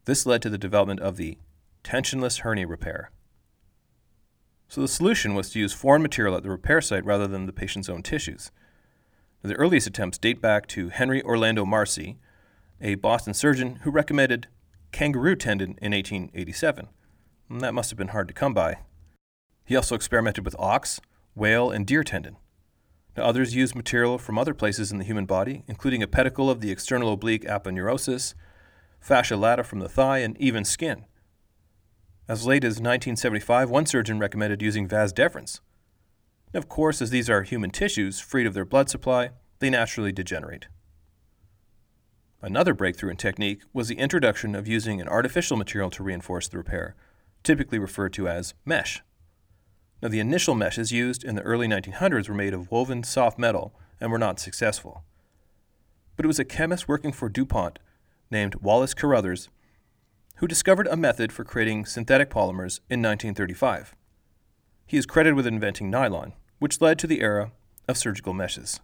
This 0.06 0.26
led 0.26 0.42
to 0.42 0.50
the 0.50 0.58
development 0.58 1.00
of 1.00 1.18
the 1.18 1.38
tensionless 1.84 2.40
hernia 2.40 2.68
repair. 2.68 3.12
So 4.68 4.82
the 4.82 4.88
solution 4.88 5.34
was 5.34 5.50
to 5.52 5.60
use 5.60 5.74
foreign 5.74 6.02
material 6.02 6.36
at 6.36 6.44
the 6.44 6.50
repair 6.50 6.82
site 6.82 7.06
rather 7.06 7.28
than 7.28 7.46
the 7.46 7.54
patient's 7.54 7.90
own 7.90 8.04
tissues. 8.04 8.52
The 9.42 9.56
earliest 9.56 9.88
attempts 9.88 10.18
date 10.18 10.42
back 10.42 10.68
to 10.68 10.90
Henry 10.90 11.24
Orlando 11.24 11.66
Marcy, 11.66 12.18
a 12.80 12.96
Boston 12.96 13.34
surgeon 13.34 13.78
who 13.78 13.92
recommended 13.92 14.48
kangaroo 14.92 15.36
tendon 15.36 15.78
in 15.82 15.94
1887 15.94 16.90
that 17.60 17.74
must 17.74 17.90
have 17.90 17.98
been 17.98 18.10
hard 18.10 18.28
to 18.28 18.34
come 18.34 18.54
by. 18.54 18.78
He 19.66 19.76
also 19.76 19.96
experimented 19.96 20.46
with 20.46 20.56
ox, 20.58 21.00
whale, 21.36 21.70
and 21.72 21.86
deer 21.86 22.04
tendon. 22.04 22.38
Now, 23.16 23.24
others 23.24 23.56
used 23.56 23.76
material 23.76 24.18
from 24.18 24.38
other 24.38 24.54
places 24.54 24.92
in 24.92 24.98
the 24.98 25.04
human 25.04 25.26
body, 25.26 25.64
including 25.68 26.02
a 26.02 26.08
pedicle 26.08 26.50
of 26.50 26.62
the 26.62 26.72
external 26.72 27.12
oblique 27.12 27.44
aponeurosis, 27.44 28.34
fascia 29.02 29.36
lata 29.36 29.64
from 29.64 29.80
the 29.80 29.90
thigh, 29.90 30.20
and 30.20 30.38
even 30.40 30.64
skin. 30.64 31.06
As 32.28 32.46
late 32.46 32.64
as 32.64 32.76
1975, 32.76 33.70
one 33.70 33.86
surgeon 33.86 34.20
recommended 34.20 34.62
using 34.62 34.88
vas 34.88 35.12
deferens. 35.12 35.60
Of 36.54 36.70
course, 36.70 37.02
as 37.02 37.10
these 37.10 37.30
are 37.30 37.44
human 37.44 37.72
tissues 37.72 38.20
freed 38.20 38.48
of 38.48 38.54
their 38.54 38.66
blood 38.66 38.90
supply, 38.90 39.32
they 39.60 39.70
naturally 39.70 40.12
degenerate. 40.12 40.68
Another 42.42 42.74
breakthrough 42.74 43.12
in 43.12 43.18
technique 43.18 43.62
was 43.74 43.88
the 43.88 44.00
introduction 44.00 44.56
of 44.56 44.68
using 44.68 45.00
an 45.00 45.08
artificial 45.08 45.58
material 45.58 45.90
to 45.92 46.04
reinforce 46.04 46.48
the 46.48 46.58
repair, 46.58 46.96
typically 47.43 47.80
referred 47.80 48.13
to 48.13 48.27
as 48.27 48.54
mesh. 48.65 49.01
Now, 50.01 50.10
the 50.10 50.19
initial 50.19 50.56
meshes 50.56 50.91
used 50.91 51.23
in 51.23 51.36
the 51.36 51.43
early 51.43 51.67
1900s 51.67 52.27
were 52.27 52.36
made 52.36 52.54
of 52.54 52.71
woven 52.71 53.04
soft 53.04 53.38
metal 53.38 53.73
and 53.99 54.12
were 54.12 54.17
not 54.17 54.39
successful. 54.39 55.04
But 56.15 56.25
it 56.25 56.27
was 56.27 56.39
a 56.39 56.45
chemist 56.45 56.88
working 56.88 57.12
for 57.12 57.30
DuPont 57.30 57.80
named 58.32 58.56
Wallace 58.56 58.93
Carothers 58.93 59.49
who 60.41 60.47
discovered 60.47 60.88
a 60.88 60.97
method 60.97 61.32
for 61.32 61.43
creating 61.43 61.86
synthetic 61.86 62.32
polymers 62.32 62.80
in 62.89 62.99
1935. 62.99 63.95
He 64.88 64.97
is 64.97 65.06
credited 65.06 65.36
with 65.36 65.45
inventing 65.45 65.91
nylon, 65.91 66.34
which 66.58 66.82
led 66.82 66.97
to 66.99 67.08
the 67.08 67.21
era 67.21 67.51
of 67.88 67.95
surgical 67.95 68.34
meshes. 68.34 68.80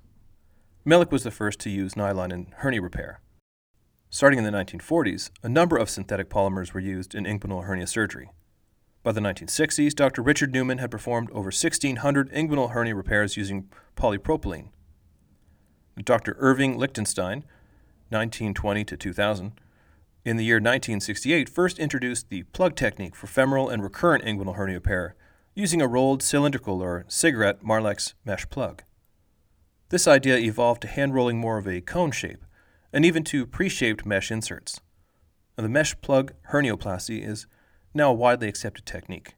Melick 0.86 1.12
was 1.12 1.24
the 1.24 1.32
first 1.32 1.60
to 1.62 1.72
use 1.72 1.98
nylon 1.98 2.32
in 2.32 2.54
hernia 2.58 2.82
repair. 2.82 3.22
Starting 4.12 4.38
in 4.38 4.46
the 4.46 4.52
1940s, 4.52 5.32
a 5.42 5.50
number 5.50 5.78
of 5.78 5.90
synthetic 5.90 6.30
polymers 6.30 6.74
were 6.74 6.80
used 6.80 7.16
in 7.16 7.26
inguinal 7.26 7.66
hernia 7.66 7.88
surgery. 7.88 8.30
By 9.08 9.14
the 9.14 9.22
1960s, 9.22 9.96
Dr. 9.96 10.22
Richard 10.22 10.52
Newman 10.52 10.80
had 10.80 10.92
performed 10.92 11.30
over 11.32 11.46
1,600 11.46 12.30
inguinal 12.30 12.72
hernia 12.72 12.94
repairs 12.94 13.38
using 13.38 13.70
polypropylene. 13.96 14.68
Dr. 16.04 16.36
Irving 16.40 16.78
Lichtenstein, 16.78 17.46
1920 18.10 18.84
to 18.84 18.98
2000, 18.98 19.62
in 20.26 20.36
the 20.36 20.44
year 20.44 20.58
1968 20.58 21.48
first 21.48 21.80
introduced 21.80 22.28
the 22.28 22.44
plug 22.52 22.76
technique 22.76 23.16
for 23.16 23.28
femoral 23.28 23.70
and 23.70 23.82
recurrent 23.82 24.26
inguinal 24.26 24.58
hernia 24.58 24.76
repair 24.76 25.16
using 25.56 25.82
a 25.82 25.88
rolled 25.88 26.22
cylindrical 26.22 26.84
or 26.84 27.06
cigarette 27.08 27.64
Marlex 27.64 28.14
mesh 28.26 28.50
plug. 28.50 28.84
This 29.88 30.06
idea 30.06 30.36
evolved 30.36 30.82
to 30.82 30.90
hand 30.90 31.16
rolling 31.16 31.38
more 31.38 31.58
of 31.58 31.66
a 31.66 31.80
cone 31.80 32.12
shape 32.12 32.44
and 32.92 33.06
even 33.06 33.24
to 33.24 33.46
pre 33.46 33.70
shaped 33.70 34.06
mesh 34.06 34.32
inserts. 34.32 34.82
Now, 35.58 35.62
the 35.62 35.70
mesh 35.70 35.96
plug 36.02 36.34
hernioplasty 36.52 37.26
is 37.26 37.48
now 37.98 38.12
a 38.12 38.14
widely 38.14 38.48
accepted 38.48 38.86
technique. 38.86 39.36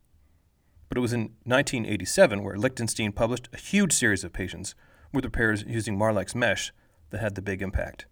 But 0.87 0.97
it 0.97 1.01
was 1.01 1.13
in 1.13 1.33
1987 1.43 2.43
where 2.43 2.57
Lichtenstein 2.57 3.11
published 3.11 3.49
a 3.53 3.57
huge 3.57 3.93
series 3.93 4.23
of 4.23 4.33
patients 4.33 4.75
with 5.13 5.25
repairs 5.25 5.63
using 5.67 5.97
Marlex 5.97 6.35
mesh 6.35 6.71
that 7.09 7.21
had 7.21 7.35
the 7.35 7.41
big 7.41 7.61
impact. 7.61 8.05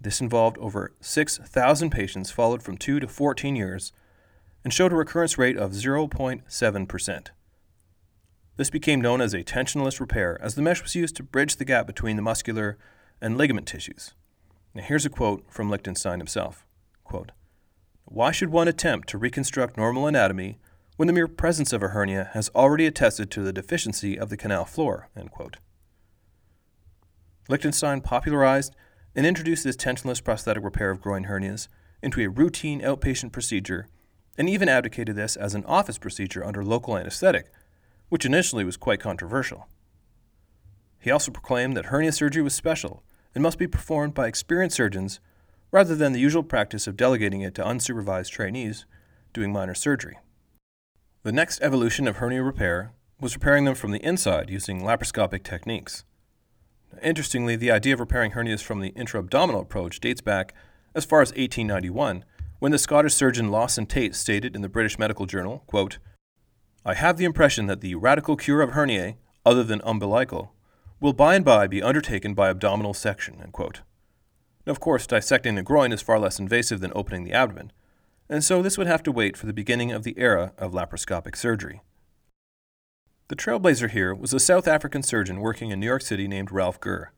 This 0.00 0.20
involved 0.20 0.58
over 0.58 0.92
6,000 1.00 1.90
patients 1.90 2.30
followed 2.30 2.62
from 2.62 2.76
2 2.76 3.00
to 3.00 3.08
14 3.08 3.56
years 3.56 3.92
and 4.62 4.72
showed 4.72 4.92
a 4.92 4.96
recurrence 4.96 5.38
rate 5.38 5.56
of 5.56 5.72
0.7%. 5.72 7.26
This 8.56 8.70
became 8.70 9.00
known 9.00 9.20
as 9.20 9.34
a 9.34 9.42
tensionless 9.42 10.00
repair 10.00 10.38
as 10.40 10.54
the 10.54 10.62
mesh 10.62 10.82
was 10.82 10.94
used 10.94 11.16
to 11.16 11.22
bridge 11.22 11.56
the 11.56 11.64
gap 11.64 11.86
between 11.86 12.16
the 12.16 12.22
muscular 12.22 12.78
and 13.20 13.36
ligament 13.36 13.66
tissues. 13.66 14.14
Now, 14.74 14.82
here's 14.82 15.06
a 15.06 15.10
quote 15.10 15.44
from 15.48 15.70
Lichtenstein 15.70 16.18
himself 16.20 16.66
quote, 17.02 17.32
why 18.04 18.30
should 18.30 18.50
one 18.50 18.68
attempt 18.68 19.08
to 19.08 19.18
reconstruct 19.18 19.76
normal 19.76 20.06
anatomy 20.06 20.58
when 20.96 21.06
the 21.06 21.12
mere 21.12 21.26
presence 21.26 21.72
of 21.72 21.82
a 21.82 21.88
hernia 21.88 22.30
has 22.32 22.50
already 22.54 22.86
attested 22.86 23.30
to 23.30 23.42
the 23.42 23.52
deficiency 23.52 24.18
of 24.18 24.28
the 24.28 24.36
canal 24.36 24.64
floor? 24.64 25.08
Lichtenstein 27.48 28.00
popularized 28.00 28.74
and 29.14 29.26
introduced 29.26 29.64
this 29.64 29.76
tensionless 29.76 30.22
prosthetic 30.22 30.62
repair 30.62 30.90
of 30.90 31.00
groin 31.00 31.24
hernias 31.24 31.68
into 32.02 32.20
a 32.20 32.28
routine 32.28 32.80
outpatient 32.80 33.32
procedure 33.32 33.88
and 34.36 34.48
even 34.48 34.68
advocated 34.68 35.16
this 35.16 35.36
as 35.36 35.54
an 35.54 35.64
office 35.64 35.98
procedure 35.98 36.44
under 36.44 36.64
local 36.64 36.96
anesthetic, 36.96 37.46
which 38.08 38.26
initially 38.26 38.64
was 38.64 38.76
quite 38.76 39.00
controversial. 39.00 39.68
He 40.98 41.10
also 41.10 41.30
proclaimed 41.30 41.76
that 41.76 41.86
hernia 41.86 42.12
surgery 42.12 42.42
was 42.42 42.54
special 42.54 43.02
and 43.34 43.42
must 43.42 43.58
be 43.58 43.66
performed 43.66 44.14
by 44.14 44.26
experienced 44.26 44.76
surgeons 44.76 45.20
rather 45.74 45.96
than 45.96 46.12
the 46.12 46.20
usual 46.20 46.44
practice 46.44 46.86
of 46.86 46.96
delegating 46.96 47.40
it 47.40 47.52
to 47.52 47.64
unsupervised 47.64 48.30
trainees 48.30 48.86
doing 49.32 49.52
minor 49.52 49.74
surgery. 49.74 50.16
The 51.24 51.32
next 51.32 51.60
evolution 51.62 52.06
of 52.06 52.18
hernia 52.18 52.44
repair 52.44 52.92
was 53.20 53.34
repairing 53.34 53.64
them 53.64 53.74
from 53.74 53.90
the 53.90 53.98
inside 54.04 54.50
using 54.50 54.82
laparoscopic 54.82 55.42
techniques. 55.42 56.04
Interestingly, 57.02 57.56
the 57.56 57.72
idea 57.72 57.92
of 57.92 57.98
repairing 57.98 58.32
hernias 58.32 58.62
from 58.62 58.78
the 58.78 58.90
intra-abdominal 58.90 59.62
approach 59.62 59.98
dates 59.98 60.20
back 60.20 60.54
as 60.94 61.04
far 61.04 61.22
as 61.22 61.30
1891, 61.30 62.24
when 62.60 62.70
the 62.70 62.78
Scottish 62.78 63.14
surgeon 63.14 63.50
Lawson 63.50 63.84
Tait 63.84 64.14
stated 64.14 64.54
in 64.54 64.62
the 64.62 64.68
British 64.68 64.96
Medical 64.96 65.26
Journal, 65.26 65.64
quote, 65.66 65.98
I 66.84 66.94
have 66.94 67.16
the 67.16 67.24
impression 67.24 67.66
that 67.66 67.80
the 67.80 67.96
radical 67.96 68.36
cure 68.36 68.62
of 68.62 68.70
herniae, 68.70 69.16
other 69.44 69.64
than 69.64 69.80
umbilical, 69.82 70.52
will 71.00 71.14
by 71.14 71.34
and 71.34 71.44
by 71.44 71.66
be 71.66 71.82
undertaken 71.82 72.32
by 72.32 72.48
abdominal 72.48 72.94
section. 72.94 73.40
End 73.42 73.52
quote. 73.52 73.80
Of 74.66 74.80
course, 74.80 75.06
dissecting 75.06 75.54
the 75.54 75.62
groin 75.62 75.92
is 75.92 76.00
far 76.00 76.18
less 76.18 76.38
invasive 76.38 76.80
than 76.80 76.92
opening 76.94 77.24
the 77.24 77.32
abdomen, 77.32 77.72
and 78.28 78.42
so 78.42 78.62
this 78.62 78.78
would 78.78 78.86
have 78.86 79.02
to 79.02 79.12
wait 79.12 79.36
for 79.36 79.46
the 79.46 79.52
beginning 79.52 79.92
of 79.92 80.02
the 80.02 80.18
era 80.18 80.52
of 80.56 80.72
laparoscopic 80.72 81.36
surgery. 81.36 81.82
The 83.28 83.36
trailblazer 83.36 83.90
here 83.90 84.14
was 84.14 84.32
a 84.32 84.40
South 84.40 84.66
African 84.66 85.02
surgeon 85.02 85.40
working 85.40 85.70
in 85.70 85.80
New 85.80 85.86
York 85.86 86.02
City 86.02 86.28
named 86.28 86.52
Ralph 86.52 86.80
Ger. 86.82 87.12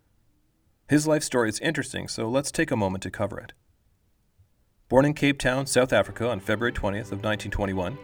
His 0.89 1.07
life 1.07 1.23
story 1.23 1.49
is 1.49 1.59
interesting, 1.61 2.09
so 2.09 2.29
let's 2.29 2.53
take 2.53 2.71
a 2.71 2.77
moment 2.77 3.03
to 3.03 3.11
cover 3.11 3.39
it. 3.41 3.53
Born 4.89 5.05
in 5.05 5.15
Cape 5.15 5.39
Town, 5.39 5.67
South 5.67 5.93
Africa 5.93 6.29
on 6.29 6.39
February 6.39 6.73
20th 6.73 7.11
of 7.11 7.25
1921, 7.25 7.99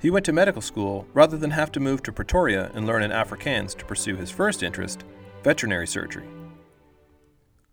he 0.00 0.10
went 0.10 0.26
to 0.26 0.32
medical 0.32 0.60
school 0.60 1.06
rather 1.14 1.36
than 1.36 1.52
have 1.52 1.70
to 1.72 1.80
move 1.80 2.02
to 2.02 2.12
Pretoria 2.12 2.70
and 2.74 2.86
learn 2.86 3.02
in 3.02 3.10
Afrikaans 3.10 3.76
to 3.78 3.84
pursue 3.84 4.16
his 4.16 4.30
first 4.30 4.62
interest, 4.62 5.04
veterinary 5.42 5.86
surgery. 5.86 6.26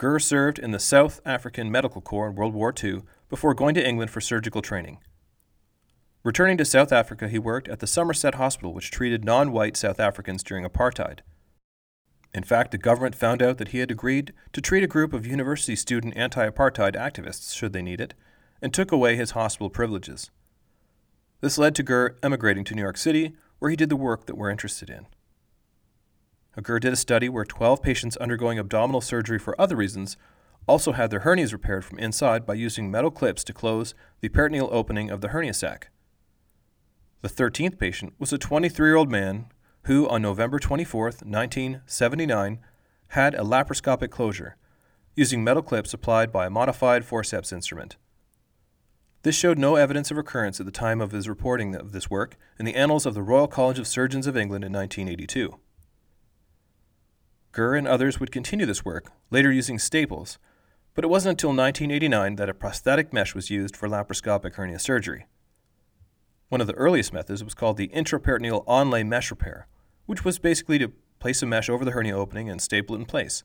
Ger 0.01 0.17
served 0.17 0.57
in 0.57 0.71
the 0.71 0.79
South 0.79 1.21
African 1.25 1.71
Medical 1.71 2.01
Corps 2.01 2.29
in 2.29 2.35
World 2.35 2.55
War 2.55 2.73
II 2.83 3.03
before 3.29 3.53
going 3.53 3.75
to 3.75 3.87
England 3.87 4.09
for 4.09 4.19
surgical 4.19 4.63
training. 4.63 4.97
Returning 6.23 6.57
to 6.57 6.65
South 6.65 6.91
Africa, 6.91 7.27
he 7.27 7.37
worked 7.37 7.67
at 7.67 7.81
the 7.81 7.87
Somerset 7.87 8.35
Hospital, 8.35 8.73
which 8.73 8.89
treated 8.89 9.23
non 9.23 9.51
white 9.51 9.77
South 9.77 9.99
Africans 9.99 10.41
during 10.41 10.65
apartheid. 10.65 11.19
In 12.33 12.43
fact, 12.43 12.71
the 12.71 12.79
government 12.79 13.13
found 13.13 13.43
out 13.43 13.59
that 13.59 13.69
he 13.69 13.77
had 13.77 13.91
agreed 13.91 14.33
to 14.53 14.61
treat 14.61 14.83
a 14.83 14.87
group 14.87 15.13
of 15.13 15.27
university 15.27 15.75
student 15.75 16.17
anti 16.17 16.49
apartheid 16.49 16.95
activists, 16.95 17.55
should 17.55 17.73
they 17.73 17.83
need 17.83 18.01
it, 18.01 18.15
and 18.59 18.73
took 18.73 18.91
away 18.91 19.15
his 19.15 19.31
hospital 19.31 19.69
privileges. 19.69 20.31
This 21.41 21.59
led 21.59 21.75
to 21.75 21.83
Ger 21.83 22.17
emigrating 22.23 22.63
to 22.65 22.75
New 22.75 22.81
York 22.81 22.97
City, 22.97 23.33
where 23.59 23.69
he 23.69 23.77
did 23.77 23.89
the 23.89 23.95
work 23.95 24.25
that 24.25 24.35
we're 24.35 24.49
interested 24.49 24.89
in. 24.89 25.05
Ger 26.59 26.79
did 26.79 26.93
a 26.93 26.97
study 26.97 27.29
where 27.29 27.45
12 27.45 27.81
patients 27.81 28.17
undergoing 28.17 28.59
abdominal 28.59 29.01
surgery 29.01 29.39
for 29.39 29.59
other 29.59 29.75
reasons 29.75 30.17
also 30.67 30.91
had 30.91 31.09
their 31.09 31.21
hernias 31.21 31.53
repaired 31.53 31.85
from 31.85 31.99
inside 31.99 32.45
by 32.45 32.53
using 32.53 32.91
metal 32.91 33.11
clips 33.11 33.43
to 33.45 33.53
close 33.53 33.95
the 34.19 34.29
peritoneal 34.29 34.69
opening 34.71 35.09
of 35.09 35.21
the 35.21 35.29
hernia 35.29 35.53
sac. 35.53 35.89
The 37.21 37.29
13th 37.29 37.79
patient 37.79 38.13
was 38.19 38.33
a 38.33 38.37
23 38.37 38.87
year 38.87 38.95
old 38.95 39.09
man 39.09 39.45
who 39.83 40.07
on 40.09 40.21
November 40.21 40.59
24, 40.59 41.03
1979, 41.03 42.59
had 43.09 43.33
a 43.33 43.39
laparoscopic 43.39 44.09
closure 44.09 44.55
using 45.15 45.43
metal 45.43 45.63
clips 45.63 45.93
applied 45.93 46.31
by 46.31 46.45
a 46.45 46.49
modified 46.49 47.03
forceps 47.03 47.51
instrument. 47.51 47.97
This 49.23 49.35
showed 49.35 49.59
no 49.59 49.75
evidence 49.75 50.09
of 50.09 50.17
recurrence 50.17 50.59
at 50.59 50.65
the 50.65 50.71
time 50.71 51.01
of 51.01 51.11
his 51.11 51.29
reporting 51.29 51.75
of 51.75 51.91
this 51.91 52.09
work 52.09 52.37
in 52.57 52.65
the 52.65 52.75
Annals 52.75 53.05
of 53.05 53.13
the 53.13 53.21
Royal 53.21 53.47
College 53.47 53.77
of 53.77 53.87
Surgeons 53.87 54.25
of 54.25 54.37
England 54.37 54.63
in 54.63 54.71
1982. 54.71 55.59
Ger 57.55 57.75
and 57.75 57.87
others 57.87 58.19
would 58.19 58.31
continue 58.31 58.65
this 58.65 58.85
work, 58.85 59.11
later 59.29 59.51
using 59.51 59.77
staples, 59.77 60.39
but 60.93 61.03
it 61.03 61.09
wasn't 61.09 61.31
until 61.31 61.49
1989 61.49 62.35
that 62.35 62.49
a 62.49 62.53
prosthetic 62.53 63.13
mesh 63.13 63.35
was 63.35 63.49
used 63.49 63.75
for 63.75 63.87
laparoscopic 63.87 64.55
hernia 64.55 64.79
surgery. 64.79 65.25
One 66.49 66.61
of 66.61 66.67
the 66.67 66.73
earliest 66.73 67.13
methods 67.13 67.43
was 67.43 67.53
called 67.53 67.77
the 67.77 67.89
intraperitoneal 67.89 68.65
onlay 68.65 69.07
mesh 69.07 69.31
repair, 69.31 69.67
which 70.05 70.25
was 70.25 70.39
basically 70.39 70.79
to 70.79 70.91
place 71.19 71.41
a 71.41 71.45
mesh 71.45 71.69
over 71.69 71.85
the 71.85 71.91
hernia 71.91 72.17
opening 72.17 72.49
and 72.49 72.61
staple 72.61 72.95
it 72.95 72.99
in 72.99 73.05
place. 73.05 73.43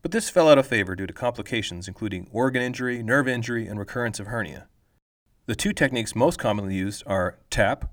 But 0.00 0.10
this 0.10 0.30
fell 0.30 0.48
out 0.48 0.58
of 0.58 0.66
favor 0.66 0.94
due 0.94 1.06
to 1.06 1.12
complications 1.12 1.88
including 1.88 2.28
organ 2.30 2.62
injury, 2.62 3.02
nerve 3.02 3.28
injury, 3.28 3.66
and 3.66 3.78
recurrence 3.78 4.20
of 4.20 4.26
hernia. 4.26 4.68
The 5.46 5.54
two 5.54 5.72
techniques 5.72 6.14
most 6.14 6.38
commonly 6.38 6.74
used 6.74 7.02
are 7.06 7.38
TAPP, 7.50 7.90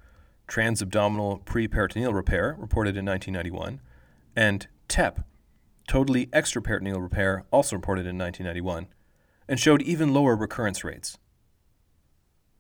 transabdominal 0.47 1.43
preperitoneal 1.43 2.13
repair, 2.13 2.55
reported 2.59 2.95
in 2.95 3.05
1991, 3.05 3.81
and 4.35 4.67
TEP, 4.91 5.21
totally 5.87 6.25
extraperitoneal 6.27 7.01
repair, 7.01 7.45
also 7.49 7.77
reported 7.77 8.05
in 8.05 8.17
1991, 8.17 8.87
and 9.47 9.57
showed 9.57 9.81
even 9.81 10.13
lower 10.13 10.35
recurrence 10.35 10.83
rates. 10.83 11.17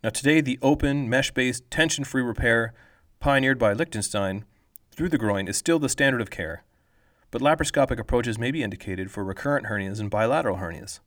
Now, 0.01 0.11
today, 0.11 0.39
the 0.39 0.57
open, 0.61 1.09
mesh 1.09 1.31
based, 1.31 1.69
tension 1.69 2.05
free 2.05 2.21
repair 2.21 2.73
pioneered 3.19 3.59
by 3.59 3.73
Lichtenstein 3.73 4.45
through 4.91 5.09
the 5.09 5.17
groin 5.17 5.49
is 5.49 5.57
still 5.57 5.77
the 5.77 5.89
standard 5.89 6.21
of 6.21 6.31
care, 6.31 6.63
but 7.31 7.41
laparoscopic 7.41 7.99
approaches 7.99 8.39
may 8.39 8.49
be 8.49 8.63
indicated 8.63 9.11
for 9.11 9.25
recurrent 9.25 9.67
hernias 9.67 9.99
and 9.99 10.09
bilateral 10.09 10.57
hernias. 10.57 11.01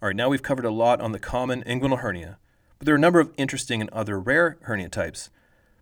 All 0.00 0.08
right, 0.08 0.16
now 0.16 0.30
we've 0.30 0.42
covered 0.42 0.64
a 0.64 0.70
lot 0.70 1.02
on 1.02 1.12
the 1.12 1.18
common 1.18 1.62
inguinal 1.64 1.98
hernia, 1.98 2.38
but 2.78 2.86
there 2.86 2.94
are 2.94 2.96
a 2.96 3.00
number 3.00 3.20
of 3.20 3.34
interesting 3.36 3.82
and 3.82 3.90
other 3.90 4.18
rare 4.18 4.56
hernia 4.62 4.88
types, 4.88 5.28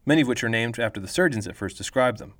many 0.05 0.22
of 0.22 0.29
which 0.29 0.42
are 0.42 0.49
named 0.49 0.81
after 0.81 0.99
the 0.99 1.07
surgeons 1.07 1.44
that 1.44 1.55
first 1.55 1.79
described 1.79 2.18
them. 2.18 2.35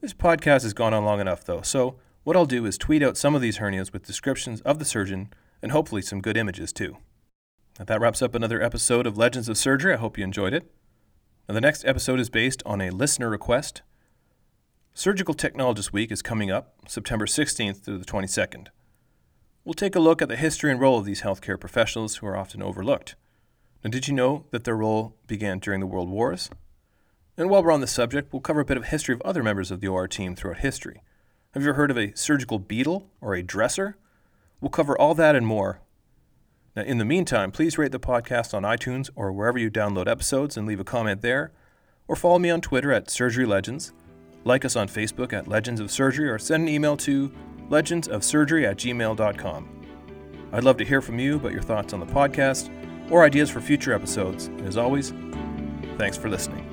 This 0.00 0.14
podcast 0.14 0.62
has 0.62 0.72
gone 0.72 0.94
on 0.94 1.04
long 1.04 1.20
enough, 1.20 1.44
though, 1.44 1.60
so 1.60 1.96
what 2.24 2.34
I'll 2.34 2.46
do 2.46 2.64
is 2.64 2.78
tweet 2.78 3.02
out 3.02 3.18
some 3.18 3.34
of 3.34 3.42
these 3.42 3.58
hernias 3.58 3.92
with 3.92 4.06
descriptions 4.06 4.62
of 4.62 4.78
the 4.78 4.86
surgeon 4.86 5.28
and 5.60 5.72
hopefully 5.72 6.00
some 6.00 6.22
good 6.22 6.38
images 6.38 6.72
too. 6.72 6.96
Now, 7.78 7.84
that 7.84 8.00
wraps 8.00 8.22
up 8.22 8.34
another 8.34 8.62
episode 8.62 9.06
of 9.06 9.18
Legends 9.18 9.50
of 9.50 9.58
Surgery. 9.58 9.92
I 9.92 9.98
hope 9.98 10.16
you 10.16 10.24
enjoyed 10.24 10.54
it. 10.54 10.72
Now, 11.46 11.54
the 11.54 11.60
next 11.60 11.84
episode 11.84 12.18
is 12.18 12.30
based 12.30 12.62
on 12.64 12.80
a 12.80 12.88
listener 12.88 13.28
request. 13.28 13.82
Surgical 14.94 15.34
Technologist 15.34 15.92
Week 15.92 16.10
is 16.10 16.22
coming 16.22 16.50
up 16.50 16.76
September 16.88 17.26
16th 17.26 17.82
through 17.82 17.98
the 17.98 18.06
22nd. 18.06 18.68
We'll 19.66 19.74
take 19.74 19.94
a 19.94 20.00
look 20.00 20.22
at 20.22 20.28
the 20.28 20.36
history 20.36 20.70
and 20.70 20.80
role 20.80 20.98
of 20.98 21.04
these 21.04 21.20
healthcare 21.20 21.60
professionals 21.60 22.16
who 22.16 22.26
are 22.26 22.38
often 22.38 22.62
overlooked. 22.62 23.16
Now, 23.84 23.90
did 23.90 24.08
you 24.08 24.14
know 24.14 24.46
that 24.50 24.64
their 24.64 24.78
role 24.78 25.18
began 25.26 25.58
during 25.58 25.80
the 25.80 25.86
World 25.86 26.08
Wars? 26.08 26.48
And 27.40 27.48
while 27.48 27.62
we're 27.62 27.72
on 27.72 27.80
the 27.80 27.86
subject, 27.86 28.34
we'll 28.34 28.42
cover 28.42 28.60
a 28.60 28.66
bit 28.66 28.76
of 28.76 28.84
history 28.84 29.14
of 29.14 29.22
other 29.22 29.42
members 29.42 29.70
of 29.70 29.80
the 29.80 29.88
OR 29.88 30.06
team 30.06 30.36
throughout 30.36 30.58
history. 30.58 31.00
Have 31.54 31.62
you 31.62 31.70
ever 31.70 31.76
heard 31.78 31.90
of 31.90 31.96
a 31.96 32.14
surgical 32.14 32.58
beetle 32.58 33.08
or 33.22 33.34
a 33.34 33.42
dresser? 33.42 33.96
We'll 34.60 34.68
cover 34.68 34.94
all 34.96 35.14
that 35.14 35.34
and 35.34 35.46
more. 35.46 35.80
Now, 36.76 36.82
in 36.82 36.98
the 36.98 37.04
meantime, 37.06 37.50
please 37.50 37.78
rate 37.78 37.92
the 37.92 37.98
podcast 37.98 38.52
on 38.52 38.64
iTunes 38.64 39.08
or 39.16 39.32
wherever 39.32 39.56
you 39.56 39.70
download 39.70 40.06
episodes 40.06 40.58
and 40.58 40.68
leave 40.68 40.80
a 40.80 40.84
comment 40.84 41.22
there, 41.22 41.50
or 42.06 42.14
follow 42.14 42.38
me 42.38 42.50
on 42.50 42.60
Twitter 42.60 42.92
at 42.92 43.08
Surgery 43.08 43.46
Legends, 43.46 43.94
like 44.44 44.66
us 44.66 44.76
on 44.76 44.86
Facebook 44.86 45.32
at 45.32 45.48
Legends 45.48 45.80
of 45.80 45.90
Surgery, 45.90 46.28
or 46.28 46.38
send 46.38 46.64
an 46.64 46.68
email 46.68 46.94
to 46.98 47.32
legendsofsurgery 47.70 48.68
at 48.68 48.76
gmail.com. 48.76 49.86
I'd 50.52 50.64
love 50.64 50.76
to 50.76 50.84
hear 50.84 51.00
from 51.00 51.18
you 51.18 51.36
about 51.36 51.52
your 51.52 51.62
thoughts 51.62 51.94
on 51.94 52.00
the 52.00 52.06
podcast 52.06 52.70
or 53.10 53.24
ideas 53.24 53.48
for 53.48 53.62
future 53.62 53.94
episodes. 53.94 54.50
As 54.66 54.76
always, 54.76 55.14
thanks 55.96 56.18
for 56.18 56.28
listening. 56.28 56.69